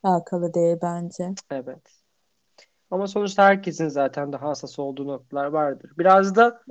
[0.04, 1.34] alakalı değil bence.
[1.52, 2.04] Evet.
[2.92, 5.92] Ama sonuçta herkesin zaten daha hassas olduğu noktalar vardır.
[5.98, 6.62] Biraz da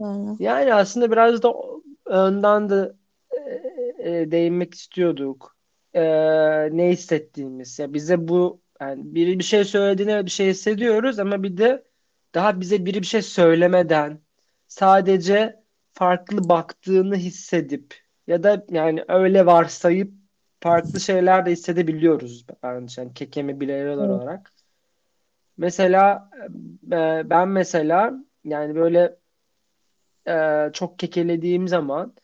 [0.00, 0.36] Yani.
[0.38, 2.92] yani aslında biraz da o- önden de
[3.98, 5.56] e, e, değinmek istiyorduk.
[5.94, 6.02] E,
[6.76, 7.78] ne hissettiğimiz.
[7.78, 11.84] Ya bize bu yani biri bir şey söylediğinde bir şey hissediyoruz ama bir de
[12.34, 14.20] daha bize biri bir şey söylemeden
[14.68, 15.64] sadece
[15.96, 17.94] farklı baktığını hissedip
[18.26, 20.12] ya da yani öyle varsayıp
[20.60, 24.52] farklı şeyler de hissedebiliyoruz bence yani kekeme bireyler olarak.
[25.56, 26.30] Mesela
[26.92, 29.16] e, ben mesela yani böyle
[30.28, 32.14] e, çok kekelediğim zaman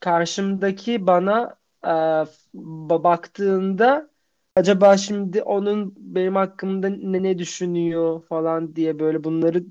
[0.00, 4.10] karşımdaki bana e, ba- baktığında
[4.56, 9.64] acaba şimdi onun benim hakkımda ne, ne düşünüyor falan diye böyle bunları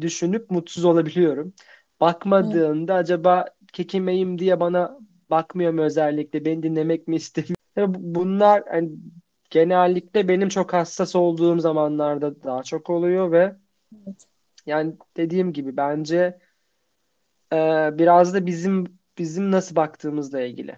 [0.00, 1.54] düşünüp mutsuz olabiliyorum.
[2.00, 4.98] Bakmadığında acaba kekemeyim diye bana
[5.30, 7.56] bakmıyor mu özellikle beni dinlemek mi istemiyor?
[7.88, 8.90] Bunlar hani
[9.50, 13.56] genellikle benim çok hassas olduğum zamanlarda daha çok oluyor ve
[14.06, 14.26] Evet.
[14.66, 16.38] yani dediğim gibi bence
[17.52, 17.56] e,
[17.98, 20.76] biraz da bizim bizim nasıl baktığımızla ilgili.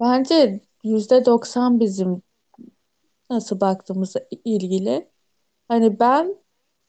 [0.00, 2.22] Bence %90 bizim
[3.30, 5.10] nasıl baktığımızla ilgili.
[5.68, 6.36] Hani ben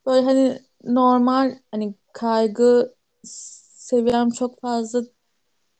[0.05, 5.03] böyle hani normal hani kaygı seviyem çok fazla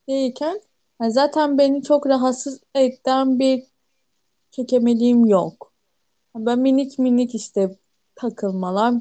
[0.08, 0.62] değilken
[0.99, 3.63] hani zaten beni çok rahatsız eden bir
[4.52, 5.73] kekemeliğim yok.
[6.36, 7.78] Ben minik minik işte
[8.15, 8.93] takılmalar,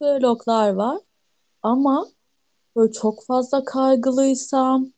[0.00, 0.98] vloglar var.
[1.62, 2.06] Ama
[2.76, 4.92] böyle çok fazla kaygılıysam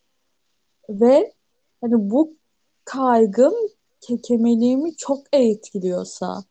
[0.89, 1.33] ve
[1.81, 2.37] hani bu
[2.85, 3.55] kaygım
[4.01, 6.45] kekemeliğimi çok etkiliyorsa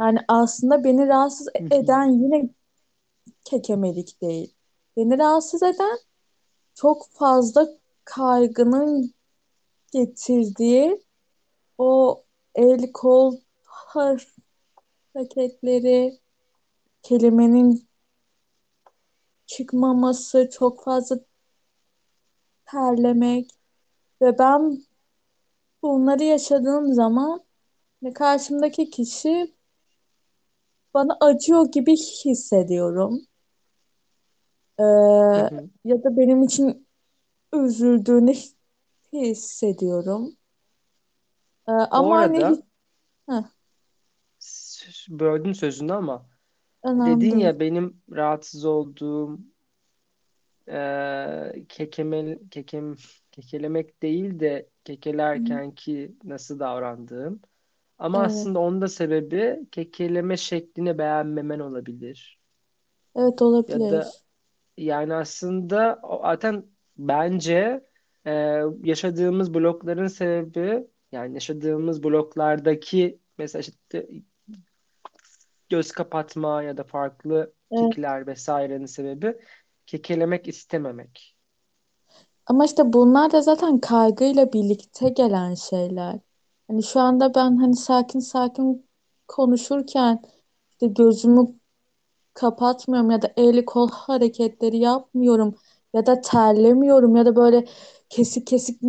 [0.00, 2.50] yani aslında beni rahatsız eden yine
[3.44, 4.54] kekemelik değil.
[4.96, 5.98] Beni rahatsız eden
[6.74, 7.68] çok fazla
[8.04, 9.14] kaygının
[9.92, 11.04] getirdiği
[11.78, 12.22] o
[12.54, 13.36] el kol
[15.14, 16.18] hareketleri,
[17.02, 17.88] kelimenin
[19.46, 21.18] çıkmaması, çok fazla
[22.66, 23.50] terlemek
[24.22, 24.84] ve ben
[25.82, 27.44] bunları yaşadığım zaman
[28.14, 29.54] karşımdaki kişi
[30.98, 33.20] bana acıyor gibi hissediyorum.
[34.78, 34.84] Ee,
[35.34, 35.70] Hı hı.
[35.84, 36.88] ya da benim için
[37.54, 38.34] üzüldüğünü
[39.12, 40.36] hissediyorum.
[41.68, 42.62] Ee, ama hani arada
[43.28, 43.44] Heh,
[44.40, 46.26] s- böldüm sözünü ama
[46.84, 49.40] önemli dedin ya benim rahatsız olduğum
[50.68, 52.96] e, kekeme, kekem,
[53.32, 57.42] kekelemek değil de kekelerken ki nasıl davrandığım.
[57.98, 58.24] Ama Evet.
[58.24, 62.40] aslında onun da sebebi kekeleme şeklini beğenmemen olabilir.
[63.14, 64.24] Evet Ya da olabilir.
[64.76, 66.66] yani aslında o- zaten
[66.98, 67.84] bence
[68.26, 68.32] e,
[68.84, 74.08] yaşadığımız blokların sebebi yani yaşadığımız bloklardaki mesela işte
[75.68, 77.92] göz kapatma ya da farklı Evet.
[78.26, 79.38] vesairenin sebebi
[79.86, 81.36] kekelemek istememek.
[82.46, 86.18] Ama işte bunlar da zaten kaygıyla birlikte gelen şeyler.
[86.68, 88.86] Hani şu anda ben hani sakin sakin
[89.28, 90.22] konuşurken
[90.70, 91.46] işte gözümü
[92.34, 95.54] kapatmıyorum ya da el kol hareketleri yapmıyorum
[95.94, 97.66] ya da terlemiyorum ya da böyle
[98.10, 98.82] kesik kesik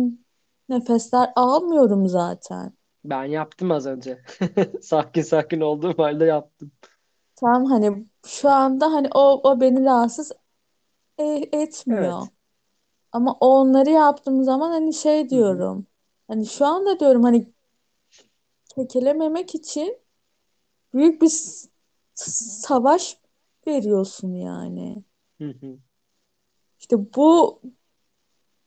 [0.68, 2.74] nefesler almıyorum zaten.
[3.04, 4.22] Ben yaptım az önce.
[4.82, 6.72] Sakin sakin olduğum halde yaptım.
[7.36, 10.32] Tamam hani şu anda hani o o beni rahatsız
[11.18, 12.22] e- etmiyor.
[12.22, 12.32] Evet.
[13.12, 15.86] Ama onları yaptığım zaman hani şey diyorum.
[16.28, 17.54] Hani şu anda diyorum hani
[18.80, 19.98] kekelememek için
[20.94, 21.32] büyük bir
[22.14, 23.16] savaş
[23.66, 25.04] veriyorsun yani.
[25.38, 25.78] Hı hı.
[26.78, 27.60] İşte bu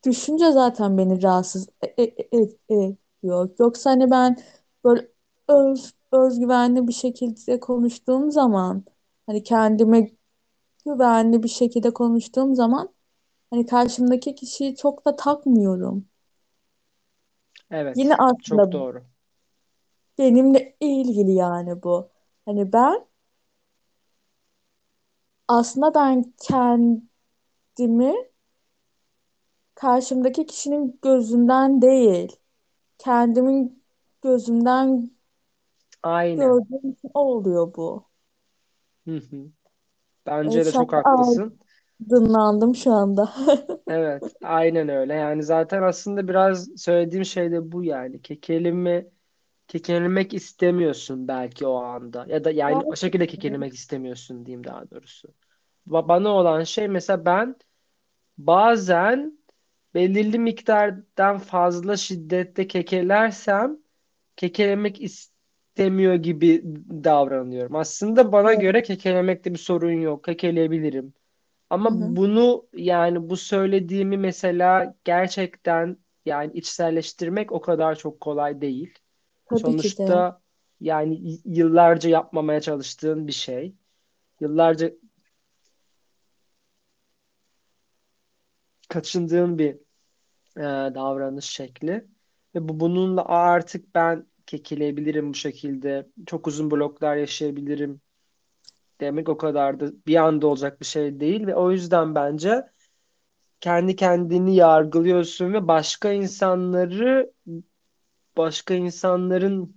[0.05, 3.49] düşünce zaten beni rahatsız e- e- e- ediyor.
[3.59, 4.37] Yoksa hani ben
[4.83, 5.11] böyle
[5.47, 8.83] öz, özgüvenli bir şekilde konuştuğum zaman
[9.25, 10.11] hani kendime
[10.85, 12.89] güvenli bir şekilde konuştuğum zaman
[13.49, 16.05] hani karşımdaki kişiyi çok da takmıyorum.
[17.71, 18.17] Yine Evet.
[18.43, 19.03] Çok aslında doğru.
[20.17, 22.09] Benimle ilgili yani bu.
[22.45, 23.05] Hani ben
[25.47, 27.07] aslında ben kendimi
[29.75, 32.35] karşımdaki kişinin gözünden değil,
[32.97, 33.83] kendimin
[34.23, 35.11] gözünden
[36.03, 36.65] Aynen.
[36.69, 38.09] gördüğüm için oluyor bu.
[39.07, 39.51] Hı hı.
[40.43, 41.59] Evet, Bence de şu çok haklısın.
[41.99, 43.33] aydınlandım şu anda.
[43.87, 45.13] Evet, aynen öyle.
[45.13, 48.21] Yani zaten aslında biraz söylediğim şey de bu yani.
[48.21, 49.07] Kekelime,
[49.73, 52.25] kekelemek istemiyorsun belki o anda.
[52.29, 55.27] Ya da yani o şekilde kekelemek istemiyorsun diyeyim daha doğrusu.
[55.87, 57.55] Ba- Bana olan şey mesela ben
[58.37, 59.39] bazen
[59.95, 63.77] belirli miktardan fazla şiddette kekelersem
[64.37, 66.61] kekelemek istemiyor gibi
[67.05, 67.75] davranıyorum.
[67.75, 70.23] Aslında bana göre kekelemekte bir sorun yok.
[70.23, 71.13] Kekeleyebilirim.
[71.87, 72.17] Hı Ama hı.
[72.17, 78.99] bunu yani bu söylediğimi mesela gerçekten yani içselleştirmek o kadar çok kolay değil.
[79.57, 79.87] Tabii ki de.
[79.97, 80.41] Sonuçta
[80.81, 83.75] yani yıllarca yapmamaya çalıştığın bir şey.
[84.39, 84.91] Yıllarca
[88.89, 89.73] kaçındığın bir
[90.57, 92.07] e, davranış şekli.
[92.55, 96.07] Ve bu bununla "Aa, artık ben kekeleyebilirim bu şekilde.
[96.25, 98.01] Çok uzun bloklar yaşayabilirim
[99.01, 102.67] demek o kadar da bir anda olacak bir şey değil ve o yüzden bence
[103.61, 107.33] kendi kendini yargılıyorsun ve başka insanları
[108.37, 109.75] başka insanların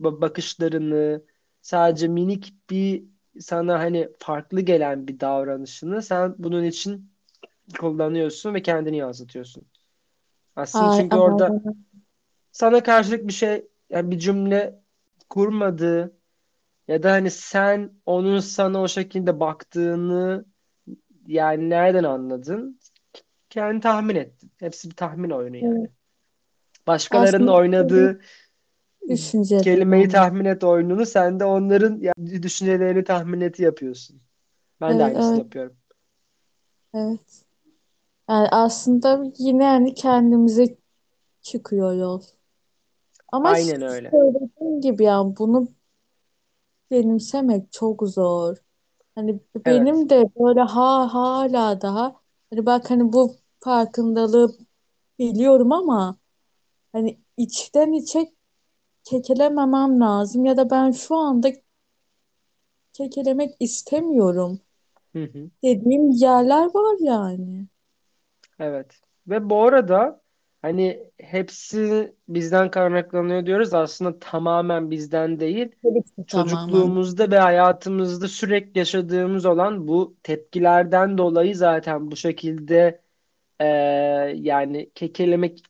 [0.00, 1.22] ba- bakışlarını
[1.62, 3.04] sadece minik bir
[3.40, 7.12] sana hani farklı gelen bir davranışını sen bunun için
[7.80, 9.68] kullanıyorsun ve kendini yansıtıyorsun.
[10.56, 11.86] Aslında Ay çünkü orada aynen.
[12.52, 14.82] sana karşılık bir şey yani bir cümle
[15.30, 16.16] kurmadı
[16.88, 20.44] ya da hani sen onun sana o şekilde baktığını
[21.26, 22.80] yani nereden anladın?
[23.50, 24.52] Kendi tahmin ettin.
[24.58, 25.80] Hepsi bir tahmin oyunu yani.
[25.80, 25.97] Evet.
[26.88, 28.20] Başkalarının Aslında oynadığı
[29.08, 34.22] düşüncelerin kelimeyi tahmin et oyununu sen de onların yani düşüncelerini tahmin et yapıyorsun.
[34.80, 35.76] Ben de Evet, aynısını evet, yapıyorum.
[36.94, 37.44] evet.
[38.30, 40.78] Yani aslında yine hani kendimize
[41.42, 42.22] çıkıyor yol.
[43.32, 44.10] Ama Aynen öyle.
[44.10, 45.68] söylediğim gibi yani bunu
[46.90, 48.56] benimsemek çok zor.
[49.14, 49.66] Hani Evet.
[49.66, 52.16] benim de böyle ha hala daha
[52.50, 54.56] hani bak hani bu farkındalığı
[55.18, 56.18] biliyorum ama
[56.92, 58.32] hani içten içe
[59.04, 61.52] kekelememem lazım ya da ben şu anda
[62.92, 64.60] kekelemek istemiyorum
[65.12, 65.50] Hı hı.
[65.62, 67.66] dediğim yerler var yani.
[68.58, 69.00] Evet.
[69.28, 70.20] Ve bu arada
[70.62, 73.72] hani hepsi bizden kaynaklanıyor diyoruz.
[73.72, 75.68] da Aslında tamamen bizden değil.
[75.82, 76.50] Tabii ki tamamen.
[76.50, 83.00] Çocukluğumuzda ve hayatımızda sürekli yaşadığımız olan bu tepkilerden dolayı zaten bu şekilde
[83.60, 83.66] e,
[84.34, 85.62] yani kekelemek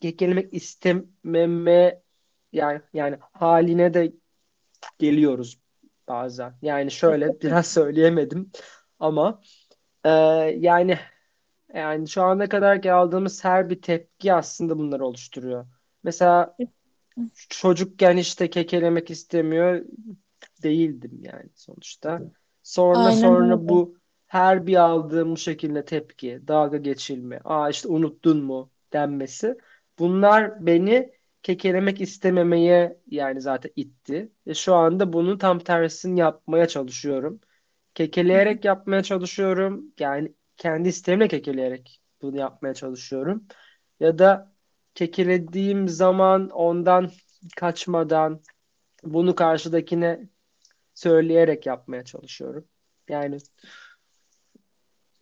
[0.00, 2.02] kekelemek istememe
[2.52, 4.12] yani yani haline de
[4.98, 5.60] geliyoruz
[6.08, 6.54] bazen.
[6.62, 8.50] Yani şöyle biraz söyleyemedim
[8.98, 9.40] ama
[10.04, 10.08] e,
[10.58, 10.98] yani
[11.74, 15.66] yani şu ana kadar aldığımız her bir tepki aslında bunları oluşturuyor.
[16.02, 16.56] Mesela
[17.48, 19.84] çocukken işte kekelemek istemiyor
[20.62, 22.22] değildim yani sonuçta.
[22.62, 23.68] Sonra Aynen sonra öyle.
[23.68, 29.56] bu her bir aldığım bu şekilde tepki, dalga geçilme, aa işte unuttun mu denmesi.
[29.98, 34.32] Bunlar beni kekelemek istememeye yani zaten itti.
[34.46, 37.40] Ve şu anda bunun tam tersini yapmaya çalışıyorum.
[37.94, 39.84] Kekeleyerek yapmaya çalışıyorum.
[39.98, 43.44] Yani kendi isteğimle kekeleyerek bunu yapmaya çalışıyorum.
[44.00, 44.52] Ya da
[44.94, 47.10] kekelediğim zaman ondan
[47.56, 48.40] kaçmadan
[49.04, 50.28] bunu karşıdakine
[50.94, 52.64] söyleyerek yapmaya çalışıyorum.
[53.08, 53.38] Yani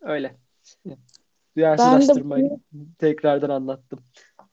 [0.01, 0.35] öyle.
[0.85, 0.97] Ben de
[1.55, 3.99] Duyarsızlaştırmayı bunu tekrardan anlattım.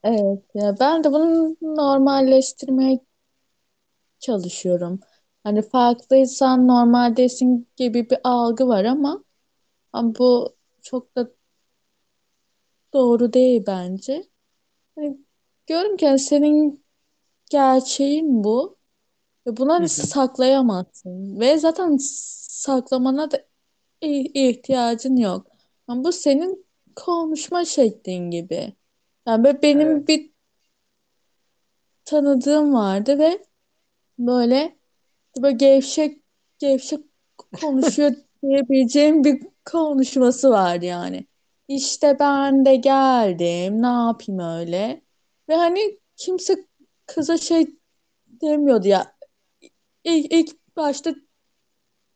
[0.04, 3.00] Evet ya ben de bunu normalleştirmeye
[4.20, 5.00] çalışıyorum.
[5.44, 9.24] Hani farklıysan normaldesin gibi bir algı var ama,
[9.92, 11.30] ama bu çok da
[12.92, 14.28] doğru değil bence.
[14.96, 15.18] Hani
[15.68, 16.84] diyorum ki hani senin
[17.50, 18.78] gerçeğin bu
[19.46, 19.88] ve Hı hı.
[19.88, 23.38] saklayamazsın ve zaten saklamana da
[24.02, 25.48] i- ihtiyacın yok.
[25.88, 28.74] Ama bu senin konuşma şeklin gibi.
[29.26, 30.08] Yani be- benim Evet.
[30.08, 30.32] bir
[32.04, 33.44] tanıdığım vardı ve
[34.18, 34.78] böyle
[35.42, 36.22] böyle gevşek
[36.58, 37.00] gevşek
[37.60, 38.12] konuşuyor
[38.42, 41.26] diyebileceğim bir konuşması vardı yani.
[41.68, 45.02] İşte ben de geldim, ne yapayım öyle.
[45.48, 46.66] Ve hani kimse
[47.06, 47.66] kıza şey
[48.26, 49.16] demiyordu ya.
[50.04, 51.14] İlk, ilk başta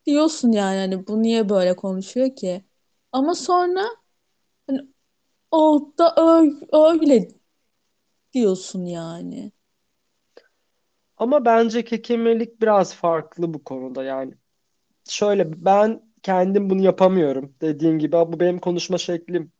[0.07, 2.65] diyorsun yani hani bu niye böyle konuşuyor ki?
[3.13, 3.87] Ama sonra
[5.57, 7.29] o da ö- öyle
[8.33, 9.53] diyorsun yani.
[11.17, 14.35] Ama bence kekemelik biraz farklı bu konuda yani.
[15.09, 17.55] Şöyle ben kendim bunu yapamıyorum.
[17.61, 19.53] Dediğim gibi bu benim konuşma şeklim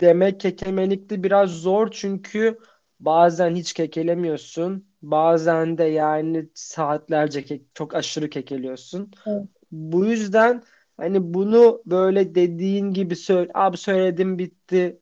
[0.00, 2.58] demek kekemelikte biraz zor çünkü
[3.00, 4.86] bazen hiç kekelemiyorsun.
[5.02, 9.10] Bazen de yani saatlerce ke- çok aşırı kekeliyorsun.
[9.26, 9.48] Evet.
[9.72, 10.62] Bu yüzden
[10.96, 14.98] hani bunu böyle dediğin gibi söyle, abi söyledim bitti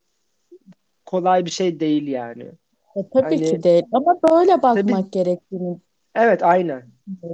[1.05, 2.43] kolay bir şey değil yani.
[2.95, 5.79] E, tabii ki Hani değil ama böyle tabii bakmak gerektiğini
[6.15, 6.83] evet aynen.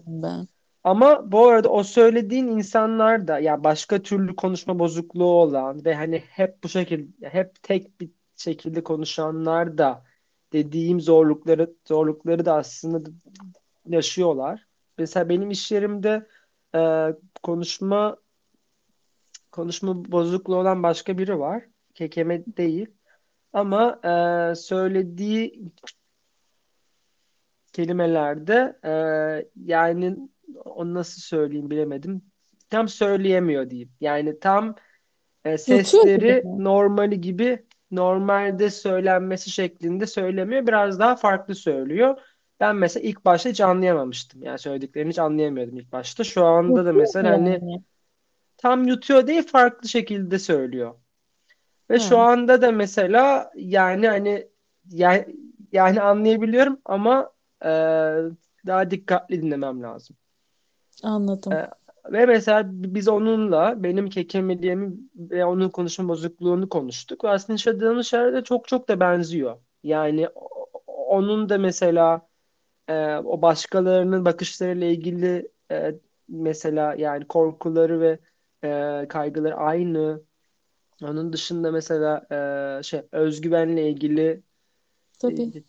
[0.07, 0.47] ben.
[0.83, 6.23] Ama bu arada o söylediğin insanlar da ya başka türlü konuşma bozukluğu olan ve hani
[6.29, 10.03] hep bu şekilde hep tek bir şekilde konuşanlar da
[10.53, 13.09] dediğim zorlukları zorlukları da aslında
[13.87, 14.67] yaşıyorlar.
[14.97, 16.27] Mesela benim iş yerimde
[16.75, 18.17] e, konuşma
[19.51, 21.63] konuşma bozukluğu olan başka biri var.
[21.93, 22.87] Kekeme değil.
[23.53, 25.63] Ama e, söylediği
[27.73, 28.91] kelimelerde e,
[29.65, 30.17] yani
[30.65, 32.21] onu nasıl söyleyeyim bilemedim.
[32.69, 33.91] Tam söyleyemiyor diyeyim.
[34.01, 34.75] Yani tam
[35.45, 40.67] e, sesleri normali gibi normalde söylenmesi şeklinde söylemiyor.
[40.67, 42.17] Biraz daha farklı söylüyor.
[42.59, 44.43] Ben mesela ilk başta hiç anlayamamıştım.
[44.43, 46.23] Yani söylediklerini hiç anlayamıyordum ilk başta.
[46.23, 47.81] Şu anda da mesela hani?
[48.61, 50.95] Tam yutuyor değil farklı şekilde söylüyor.
[51.89, 54.49] Ve şu Ha, anda da mesela yani hani
[54.89, 55.35] yani,
[55.71, 57.33] yani anlayabiliyorum ama
[57.65, 57.69] e,
[58.67, 60.17] daha dikkatli dinlemem lazım.
[61.51, 61.61] E, anladım.
[62.11, 67.23] ve mesela biz onunla benim kekemeliğimi ve onun konuşma bozukluğunu konuştuk.
[67.23, 69.57] Ve aslında yaşadığımız şeyler de çok çok da benziyor.
[69.83, 70.29] Yani
[70.87, 72.27] onun da mesela
[72.87, 75.95] e, o başkalarının bakışlarıyla ilgili e,
[76.29, 78.19] mesela yani korkuları ve
[78.63, 80.21] e, kaygıları aynı.
[81.03, 82.27] Onun dışında mesela
[82.79, 84.41] e, şey özgüvenle ilgili e,
[85.19, 85.63] Tabii.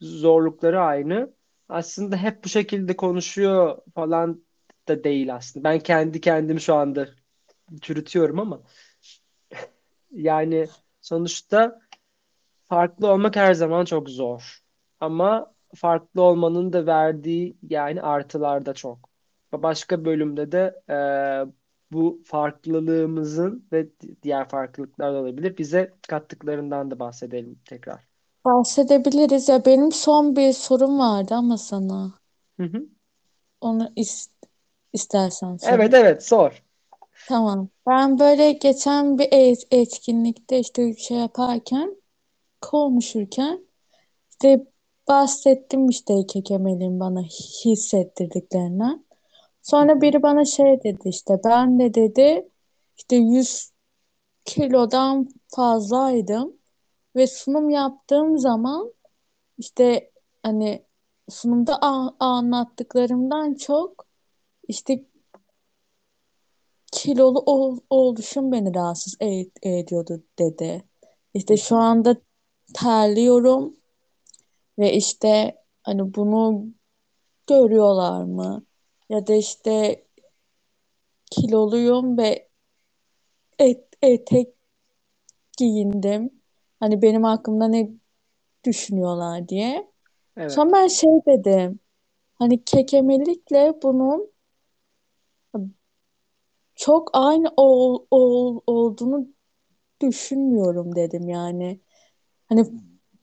[0.00, 1.32] zorlukları aynı.
[1.68, 4.44] Aslında hep bu şekilde konuşuyor falan
[4.88, 5.64] da değil aslında.
[5.64, 7.08] Ben kendi kendimi şu anda
[7.80, 8.62] çürütüyorum ama
[10.10, 10.68] yani
[11.00, 11.80] sonuçta
[12.64, 14.60] farklı olmak her zaman çok zor.
[15.00, 19.10] Ama farklı olmanın da verdiği yani artılar da çok.
[19.52, 20.96] Başka bölümde de e,
[21.92, 23.88] bu farklılığımızın ve
[24.22, 25.58] diğer farklılıklar da olabilir.
[25.58, 28.06] Bize kattıklarından da bahsedelim tekrar.
[28.44, 29.48] Bahsedebiliriz.
[29.48, 32.14] Ya benim son bir sorum vardı ama sana.
[32.58, 32.88] Hı hı.
[33.60, 34.30] Onu is
[34.92, 35.94] istersen Evet sor.
[35.94, 36.62] evet sor.
[37.26, 37.68] Tamam.
[37.86, 41.96] Ben böyle geçen bir et- etkinlikte işte şey yaparken,
[42.62, 43.66] konuşurken
[44.32, 44.66] işte
[45.08, 47.22] bahsettim işte kekemelin bana
[47.66, 49.05] hissettirdiklerinden.
[49.66, 52.48] Sonra biri bana şey dedi işte ben de dedi
[52.96, 53.70] işte 100
[54.44, 56.56] kilodan fazlaydım
[57.16, 58.92] ve sunum yaptığım zaman
[59.58, 60.10] işte
[60.42, 60.86] hani
[61.30, 61.78] sunumda
[62.20, 64.06] anlattıklarımdan çok
[64.68, 65.04] işte
[66.92, 70.84] kilolu ol- oluşum beni rahatsız e- ediyordu dedi.
[71.34, 72.16] İşte şu anda
[72.74, 73.76] terliyorum
[74.78, 76.66] ve işte hani bunu
[77.46, 78.66] görüyorlar mı?
[79.08, 80.04] Ya da işte
[81.30, 82.48] kiloluyum ve
[83.58, 84.54] et, etek
[85.58, 86.30] giyindim.
[86.80, 87.90] Hani benim hakkımda ne
[88.64, 89.92] düşünüyorlar diye.
[90.48, 90.74] Sonra Evet.
[90.74, 91.80] ben şey dedim.
[92.34, 94.30] Hani kekemelikle bunun
[96.74, 99.26] çok aynı ol, ol, olduğunu
[100.00, 101.80] düşünmüyorum dedim yani.
[102.48, 102.64] Hani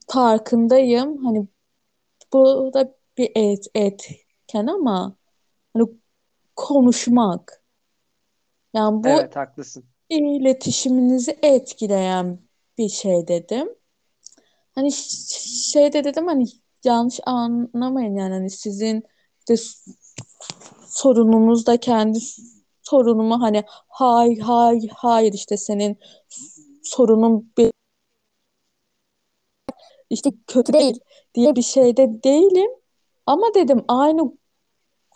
[0.08, 1.24] farkındayım.
[1.24, 1.46] Hani
[2.32, 5.16] bu da bir et, etken ama
[5.76, 5.88] hani
[6.56, 7.62] konuşmak.
[8.74, 9.84] Yani bu Evet haklısın.
[10.08, 12.38] iletişiminizi etkileyen
[12.78, 13.68] bir şey dedim.
[14.74, 14.92] Hani
[15.72, 16.44] şey de dedim hani
[16.84, 19.04] yanlış anlamayın yani hani sizin
[19.48, 19.54] de
[20.86, 22.18] sorununuz da kendi
[22.82, 25.98] sorunumu hani hay hay hayır işte senin
[26.82, 27.72] sorunun bir
[30.10, 31.00] işte kötü değil
[31.34, 32.70] diye bir şey de değilim.
[33.26, 34.32] Ama dedim aynı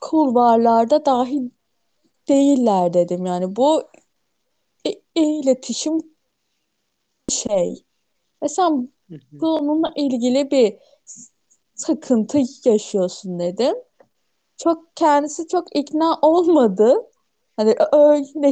[0.01, 1.51] kulvarlarda dahil
[2.29, 3.27] değiller dedim.
[3.27, 3.83] Yani bu
[4.85, 6.01] i- iletişim
[7.31, 7.85] şey.
[8.43, 8.93] Ve sen
[9.41, 10.79] bununla ilgili bir
[11.75, 13.77] sıkıntı yaşıyorsun dedim.
[14.59, 16.97] Çok kendisi çok ikna olmadı.
[17.57, 18.49] Hani öyle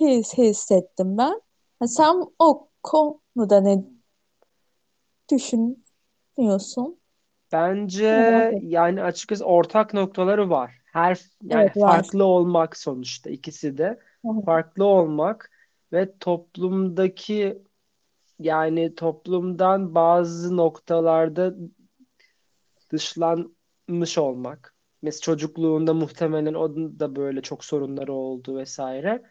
[0.00, 1.42] his, hissettim ben.
[1.80, 3.84] Ha, sen o konuda ne
[5.30, 7.00] düşünüyorsun?
[7.54, 8.06] Bence
[8.62, 10.78] yani açıkçası ortak noktaları var.
[10.92, 11.90] Her yani Evet var.
[11.90, 14.42] farklı olmak sonuçta ikisi de Hı hı.
[14.44, 15.50] farklı olmak
[15.92, 17.62] ve toplumdaki
[18.38, 21.54] yani toplumdan bazı noktalarda
[22.92, 24.74] dışlanmış olmak.
[25.02, 29.22] Mesela çocukluğunda muhtemelen onun da böyle çok sorunları oldu vesaire.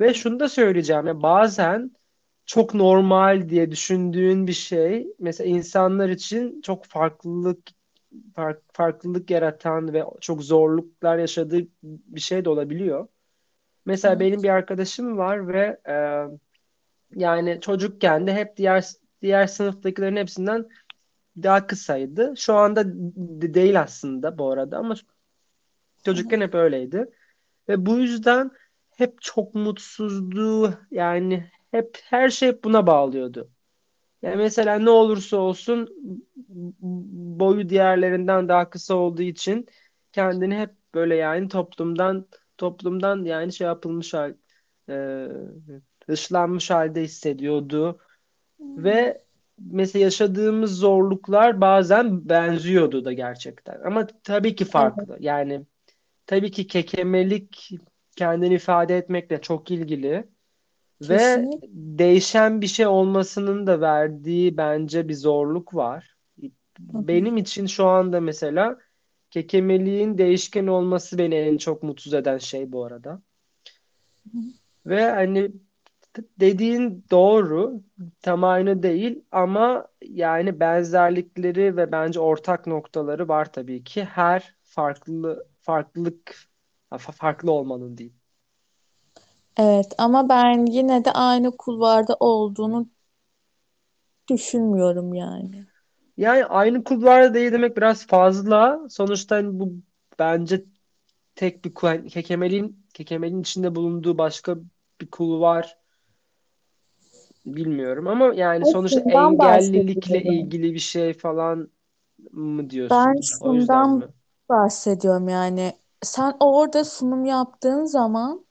[0.00, 1.92] Ve şunu da söyleyeceğim ya bazen
[2.46, 7.58] çok normal diye düşündüğün bir şey mesela insanlar için çok farklılık
[8.34, 13.08] fark- farklılık yaratan ve çok zorluklar yaşadığı bir şey de olabiliyor.
[13.86, 14.42] Mesela benim Evet.
[14.44, 15.94] bir arkadaşım var ve e,
[17.16, 18.84] yani çocukken de hep diğer
[19.22, 20.66] diğer sınıftakilerin hepsinden
[21.42, 22.34] daha kısaydı.
[22.36, 24.94] Şu anda de- değil aslında bu arada ama
[26.04, 27.10] çocukken hep öyleydi.
[27.68, 28.50] Ve bu yüzden
[28.96, 30.78] hep çok mutsuzdu.
[30.90, 33.50] Yani hep her şey buna bağlıyordu.
[34.22, 35.88] Yani mesela ne olursa olsun
[37.40, 39.66] boyu diğerlerinden daha kısa olduğu için
[40.12, 42.26] kendini hep böyle yani toplumdan
[42.58, 44.34] toplumdan yani şey yapılmış hal
[44.88, 45.26] e,
[46.08, 47.98] dışlanmış halde hissediyordu.
[48.58, 48.84] Hmm.
[48.84, 49.24] ve
[49.58, 53.80] mesela yaşadığımız zorluklar bazen benziyordu da gerçekten.
[53.84, 55.16] Ama tabii ki farklı.
[55.20, 55.66] Yani
[56.26, 57.70] tabii ki kekemelik
[58.16, 60.28] kendini ifade etmekle çok ilgili
[61.02, 61.68] ve kesinlikle.
[61.72, 66.16] değişen bir şey olmasının da verdiği bence bir zorluk var.
[66.80, 68.78] Benim için şu anda mesela
[69.30, 73.22] kekemeliğin değişken olması beni en çok mutsuz eden şey bu arada.
[74.32, 74.38] Hı.
[74.86, 75.52] Ve hani
[76.40, 77.82] dediğin doğru,
[78.22, 84.04] tam aynı değil ama yani benzerlikleri ve bence ortak noktaları var tabii ki.
[84.04, 86.36] Her farklı farklılık
[86.92, 88.14] fa- farklı olmanın değil.
[89.56, 92.88] Evet ama ben yine de aynı kulvarda olduğunu
[94.30, 95.66] düşünmüyorum yani.
[96.16, 98.80] Yani aynı kulvarda değil demek biraz fazla.
[98.90, 99.72] Sonuçta hani bu
[100.18, 100.64] bence
[101.36, 104.56] tek bir kul kekemeliğin kekemelin içinde bulunduğu başka
[105.00, 105.78] bir kulvar
[107.46, 110.22] bilmiyorum ama yani Ben sonuçta şundan engellilikle bahsediyorum.
[110.24, 111.70] ilgili bir şey falan
[112.32, 113.26] mı Ben diyorsun?
[113.40, 114.04] O yüzden mi?
[114.04, 114.14] şundan
[114.48, 115.78] bahsediyorum yani.
[116.02, 118.46] Sen orada sunum yaptığın zaman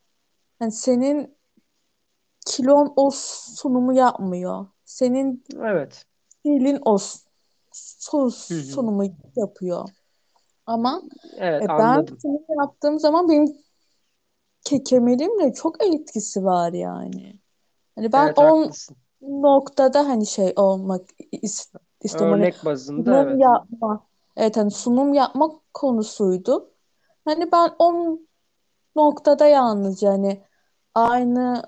[0.61, 1.37] hani senin
[2.45, 4.67] kilon o sunumu yapmıyor.
[4.85, 6.05] Senin Evet.
[6.45, 6.97] dilin o
[7.71, 9.03] su- sunumu
[9.35, 9.89] yapıyor.
[10.65, 11.01] Ama
[11.37, 12.17] Evet e, ben anladım.
[12.21, 13.57] sunum yaptığım zaman benim
[14.65, 17.39] kekemelimle çok etkisi var yani.
[17.95, 18.97] Hani ben Evet o haklısın.
[19.21, 22.39] noktada hani şey olmak is- istiyorum.
[22.39, 23.41] Hani Örnek bazında sunum evet.
[23.41, 24.07] yapma.
[24.37, 26.71] Evet hani sunum yapmak konusuydu.
[27.25, 28.19] Hani ben o
[28.95, 30.43] noktada yalnızca hani
[30.95, 31.63] aynı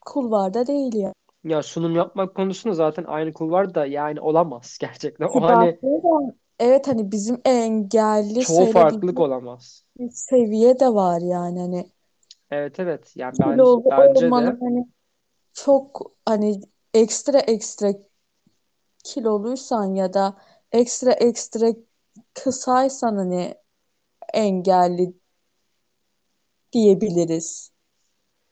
[0.00, 1.12] kulvarda değil ya.
[1.44, 5.26] Ya sunum yapmak konusunda zaten aynı kulvar da yani olamaz gerçekten.
[5.26, 5.78] O hani
[6.58, 9.84] evet hani bizim engelli çoğu farklılık olamaz.
[9.98, 11.86] bir seviye de var yani hani
[12.50, 13.12] Evet evet.
[13.16, 14.86] Yani kilolu bence olmanın de hani
[15.54, 16.60] çok hani
[16.94, 17.92] ekstra ekstra
[19.04, 20.36] kiloluysan ya da
[20.72, 21.66] ekstra ekstra
[22.34, 23.54] kısaysan hani
[24.34, 25.14] engelli
[26.74, 27.72] diyebiliriz.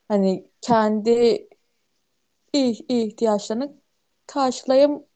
[0.08, 1.48] Hani kendi
[2.54, 3.76] ih- ihtiyaçlarını
[4.26, 5.06] karşılayamıyorsundur.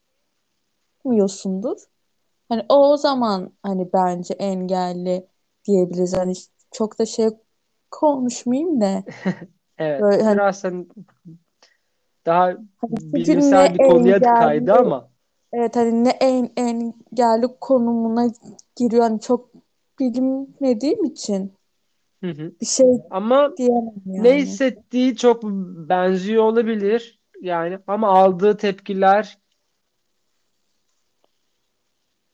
[2.48, 5.26] Hani o zaman hani bence engelli
[5.64, 6.14] diyebiliriz.
[6.16, 6.32] Hani
[6.72, 7.30] çok da şey
[7.90, 9.04] konuşmayayım da
[9.78, 10.00] evet.
[10.00, 10.86] böyle hani Biraz hani
[12.26, 12.56] daha
[13.12, 15.10] ne bilimsel bir konuya kaydı engelli ama
[15.52, 18.28] evet hani ne en engelli konumuna
[18.76, 19.50] giriyor hani çok
[20.00, 21.52] bilinmediğim için
[22.26, 22.52] Hı hı.
[22.60, 24.42] bir şey Ama diyemem ne yani.
[24.42, 25.42] hissettiği çok
[25.88, 27.20] benziyor olabilir.
[27.40, 29.38] Yani ama aldığı tepkiler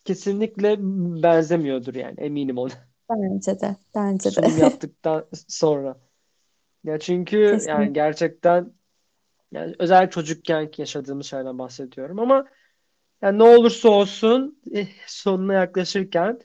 [0.04, 0.76] kesinlikle
[1.22, 2.72] benzemiyordur yani eminim ona.
[3.10, 3.76] Bence de.
[3.94, 4.34] Bence de.
[4.34, 6.00] Sunum yaptıktan sonra.
[6.84, 7.92] Ya çünkü yani Kesinlikle.
[7.92, 8.72] gerçekten
[9.52, 12.46] yani özel çocukken yaşadığımız şeylerden bahsediyorum ama
[13.22, 16.38] yani ne olursa olsun eh, sonuna yaklaşırken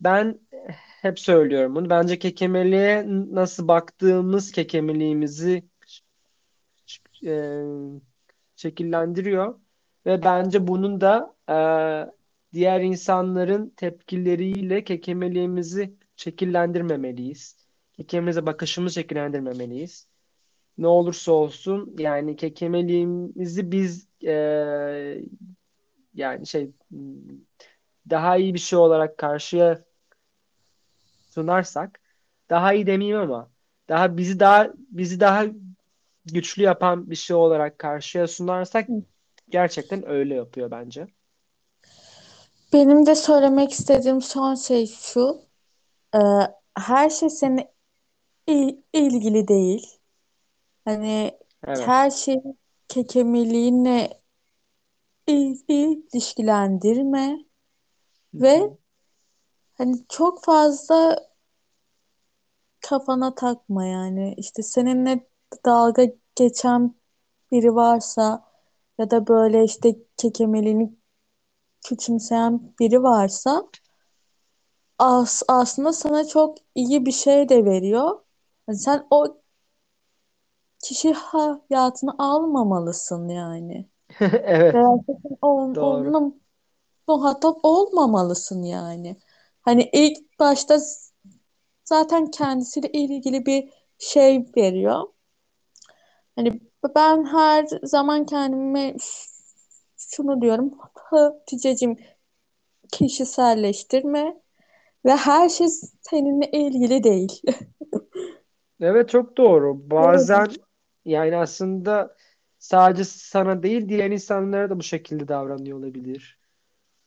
[0.00, 0.40] ben
[1.04, 1.90] hep söylüyorum bunu.
[1.90, 5.64] Bence kekemeliğe nasıl baktığımız kekemeliğimizi
[7.26, 7.62] e,
[8.56, 9.58] şekillendiriyor
[10.06, 11.56] ve bence bunun da e,
[12.52, 17.56] diğer insanların tepkileriyle kekemeliğimizi şekillendirmemeliyiz.
[17.92, 20.08] Kekemeliğe bakışımızı şekillendirmemeliyiz.
[20.78, 24.32] Ne olursa olsun yani kekemeliğimizi biz e,
[26.14, 26.70] yani şey
[28.10, 29.84] daha iyi bir şey olarak karşıya
[31.34, 32.00] sunarsak
[32.50, 33.50] daha iyi demeyeyim ama
[33.88, 35.46] daha bizi daha bizi daha
[36.26, 38.88] güçlü yapan bir şey olarak karşıya sunarsak
[39.50, 41.08] gerçekten öyle yapıyor bence.
[42.72, 45.42] Benim de söylemek istediğim son şey şu.
[46.14, 46.18] Ee,
[46.78, 47.72] her şey seninle
[48.48, 49.98] il- ilgili değil.
[50.84, 51.86] Hani Evet.
[51.86, 52.42] her şeyi
[52.88, 54.22] kekemeliğinle
[55.26, 57.38] il- ilişkilendirme
[58.34, 58.76] Hı ve.
[59.74, 61.18] Hani çok fazla
[62.80, 64.34] kafana takma yani.
[64.36, 65.28] İşte seninle
[65.64, 66.04] dalga
[66.36, 66.94] geçen
[67.52, 68.44] biri varsa
[68.98, 70.96] ya da böyle işte kekemeliğini
[71.86, 73.64] küçümseyen biri varsa
[74.98, 78.20] as aslında sana çok iyi bir şey de veriyor.
[78.68, 79.40] Yani sen o
[80.84, 83.88] kişi hayatını almamalısın yani.
[84.44, 84.86] Evet, Veya
[85.42, 86.14] on, doğru.
[86.14, 86.32] onunla
[87.08, 89.16] muhatap olmamalısın yani.
[89.64, 90.78] Hani ilk başta
[91.84, 95.02] zaten kendisiyle ilgili bir şey veriyor.
[96.36, 96.60] Hani
[96.96, 98.96] ben her zaman kendime
[99.96, 100.74] şunu diyorum.
[100.94, 101.96] Hatice'cim
[102.92, 104.40] kişiselleştirme
[105.04, 105.68] ve her şey
[106.00, 107.42] seninle ilgili değil.
[108.80, 109.74] Evet çok doğru.
[109.74, 109.90] Evet.
[109.90, 110.46] Bazen
[111.04, 112.16] yani aslında
[112.58, 116.38] sadece sana değil diğer insanlara da bu şekilde davranıyor olabilir.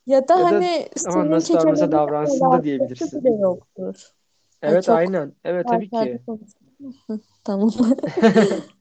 [0.08, 0.68] Ya da Ya da
[1.14, 3.20] hani nasıl kekemeliğinle davransın da diyebilirsin.
[3.24, 4.12] bile yoktur.
[4.62, 5.36] Evet çok aynen.
[5.44, 6.22] Evet tabii ki.
[7.44, 7.72] Tamam.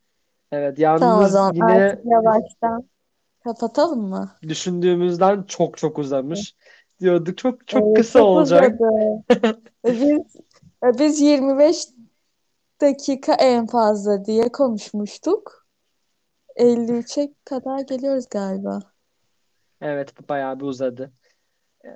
[0.53, 2.91] Evet Tamam o yalnız zaman yine artık yavaştan
[3.45, 4.33] kapatalım mı?
[4.43, 6.57] düşündüğümüzden çok çok uzamış.
[7.01, 8.81] Diyorduk çok çok Evet, kısa çok olacak.
[9.85, 10.37] E Biz,
[10.85, 11.87] e biz 25
[12.81, 15.67] dakika en fazla diye konuşmuştuk.
[16.57, 18.81] 53'e kadar geliyoruz galiba.
[19.81, 21.13] Evet bayağı bir uzadı.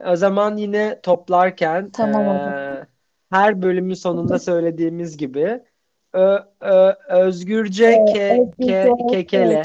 [0.07, 2.87] O zaman yine toplarken Tamam eee,
[3.31, 5.63] her bölümün sonunda söylediğimiz gibi
[6.13, 9.63] ö, ö, özgürce ke, ke, kekele.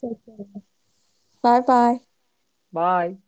[0.00, 0.32] keke.
[1.44, 2.00] Bye bye.
[2.72, 3.18] Bye.